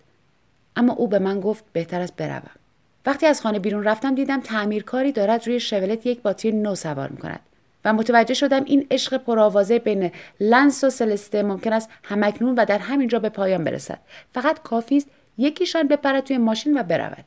اما 0.75 0.93
او 0.93 1.07
به 1.07 1.19
من 1.19 1.39
گفت 1.39 1.63
بهتر 1.73 2.01
است 2.01 2.15
بروم. 2.15 2.58
وقتی 3.05 3.25
از 3.25 3.41
خانه 3.41 3.59
بیرون 3.59 3.83
رفتم 3.83 4.15
دیدم 4.15 4.41
تعمیرکاری 4.41 5.11
دارد 5.11 5.47
روی 5.47 5.59
شولت 5.59 6.05
یک 6.05 6.21
باتری 6.21 6.51
نو 6.51 6.75
سوار 6.75 7.09
می‌کند 7.09 7.39
و 7.85 7.93
متوجه 7.93 8.33
شدم 8.33 8.63
این 8.63 8.87
عشق 8.91 9.17
پرآوازه 9.17 9.79
بین 9.79 10.11
لنس 10.39 10.83
و 10.83 10.89
سلسته 10.89 11.43
ممکن 11.43 11.73
است 11.73 11.89
همکنون 12.03 12.55
و 12.55 12.65
در 12.65 12.77
همینجا 12.77 13.19
به 13.19 13.29
پایان 13.29 13.63
برسد. 13.63 13.99
فقط 14.33 14.61
کافی 14.61 14.97
است 14.97 15.07
یکیشان 15.37 15.87
بپرد 15.87 16.23
توی 16.23 16.37
ماشین 16.37 16.79
و 16.79 16.83
برود. 16.83 17.25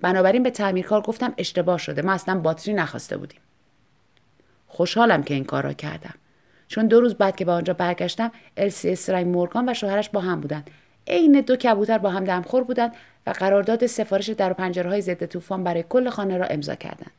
بنابراین 0.00 0.42
به 0.42 0.50
تعمیرکار 0.50 1.00
گفتم 1.00 1.34
اشتباه 1.38 1.78
شده 1.78 2.02
ما 2.02 2.12
اصلا 2.12 2.38
باتری 2.38 2.74
نخواسته 2.74 3.16
بودیم. 3.16 3.40
خوشحالم 4.66 5.22
که 5.22 5.34
این 5.34 5.44
کار 5.44 5.64
را 5.64 5.72
کردم. 5.72 6.14
چون 6.68 6.86
دو 6.86 7.00
روز 7.00 7.14
بعد 7.14 7.36
که 7.36 7.44
به 7.44 7.52
آنجا 7.52 7.74
برگشتم 7.74 8.32
السی 8.56 8.90
استرنگ 8.90 9.26
مورگان 9.26 9.68
و 9.68 9.74
شوهرش 9.74 10.08
با 10.08 10.20
هم 10.20 10.40
بودند. 10.40 10.70
عین 11.06 11.40
دو 11.40 11.56
کبوتر 11.56 11.98
با 11.98 12.10
هم 12.10 12.24
دمخور 12.24 12.64
بودند 12.64 12.92
و 13.26 13.30
قرارداد 13.30 13.86
سفارش 13.86 14.28
در 14.28 14.54
و 14.58 15.00
ضد 15.00 15.26
طوفان 15.26 15.64
برای 15.64 15.84
کل 15.88 16.10
خانه 16.10 16.38
را 16.38 16.46
امضا 16.46 16.74
کردند. 16.74 17.12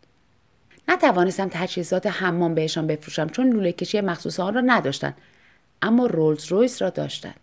نتوانستم 0.88 1.48
تجهیزات 1.52 2.08
حمام 2.08 2.56
بهشان 2.56 2.88
بفروشم 2.88 3.28
چون 3.28 3.50
لوله 3.50 3.72
کشی 3.72 4.02
مخصوص 4.02 4.39
آن 4.39 4.54
را 4.54 4.62
نداشتند 4.62 5.17
اما 5.82 6.06
رولز 6.06 6.46
رویس 6.46 6.82
را 6.82 6.89
داشتند. 6.89 7.39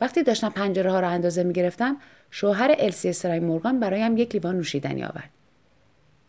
وقتی 0.00 0.22
داشتم 0.22 0.48
پنجره 0.48 0.92
ها 0.92 1.00
را 1.00 1.08
اندازه 1.08 1.42
می 1.42 1.52
گرفتم 1.52 1.96
شوهر 2.30 2.74
السی 2.78 3.08
استرنگ 3.08 3.42
مورگان 3.42 3.80
برایم 3.80 4.16
یک 4.16 4.34
لیوان 4.34 4.56
نوشیدنی 4.56 5.04
آورد. 5.04 5.30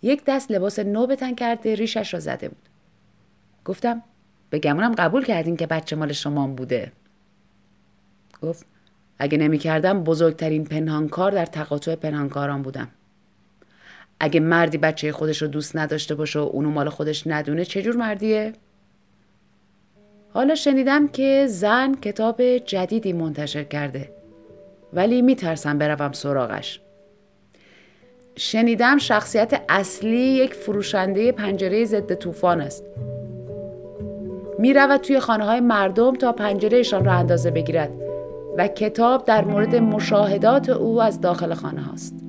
یک 0.02 0.24
دست 0.28 0.52
لباس 0.52 0.80
نو 0.80 1.08
بتن 1.08 1.36
کرده 1.36 1.76
ریشش 1.76 2.14
را 2.14 2.20
زده 2.20 2.50
بود. 2.50 2.70
گفتم 3.66 4.04
به 4.50 4.60
گمونم 4.60 4.96
قبول 4.96 5.26
کردین 5.26 5.58
که 5.58 5.68
بچه 5.68 5.96
مال 5.96 6.12
شما 6.14 6.48
بوده. 6.48 6.92
گفت 8.42 8.66
اگه 9.20 9.38
نمی 9.38 9.58
کردم 9.58 10.04
بزرگترین 10.04 10.64
پنهانکار 10.64 11.32
در 11.32 11.46
تقاطع 11.46 11.96
پنهانکاران 11.96 12.62
بودم. 12.62 12.88
اگه 14.20 14.40
مردی 14.40 14.78
بچه 14.78 15.12
خودش 15.12 15.42
رو 15.42 15.48
دوست 15.48 15.76
نداشته 15.76 16.16
باشه 16.16 16.40
و 16.40 16.50
اونو 16.54 16.70
مال 16.70 16.90
خودش 16.90 17.28
ندونه 17.28 17.66
چجور 17.66 17.96
مردیه؟ 17.96 18.54
حالا 20.34 20.56
شنیدم 20.56 21.08
که 21.08 21.46
زن 21.50 21.94
کتاب 21.94 22.58
جدیدی 22.58 23.14
منتشر 23.14 23.64
کرده 23.64 24.10
ولی 24.94 25.22
میترسم 25.22 25.78
بروم 25.78 26.12
سراغش. 26.12 26.82
شنیدم 28.36 28.98
شخصیت 28.98 29.62
اصلی 29.70 30.18
یک 30.18 30.54
فروشنده 30.54 31.32
پنجره 31.32 31.86
ضد 31.86 32.14
طوفان 32.14 32.62
است. 32.62 32.84
می 34.60 34.74
رود 34.74 35.02
توی 35.02 35.20
خانه 35.20 35.46
های 35.46 35.60
مردم 35.60 36.16
تا 36.16 36.32
پنجرهشان 36.32 37.06
را 37.06 37.14
اندازه 37.14 37.52
بگیرد. 37.52 38.07
و 38.58 38.68
کتاب 38.68 39.26
در 39.26 39.46
مورد 39.46 39.76
مشاهدات 39.76 40.70
او 40.70 41.02
از 41.02 41.22
داخل 41.22 41.54
خانه 41.54 41.82
هاست. 41.82 42.27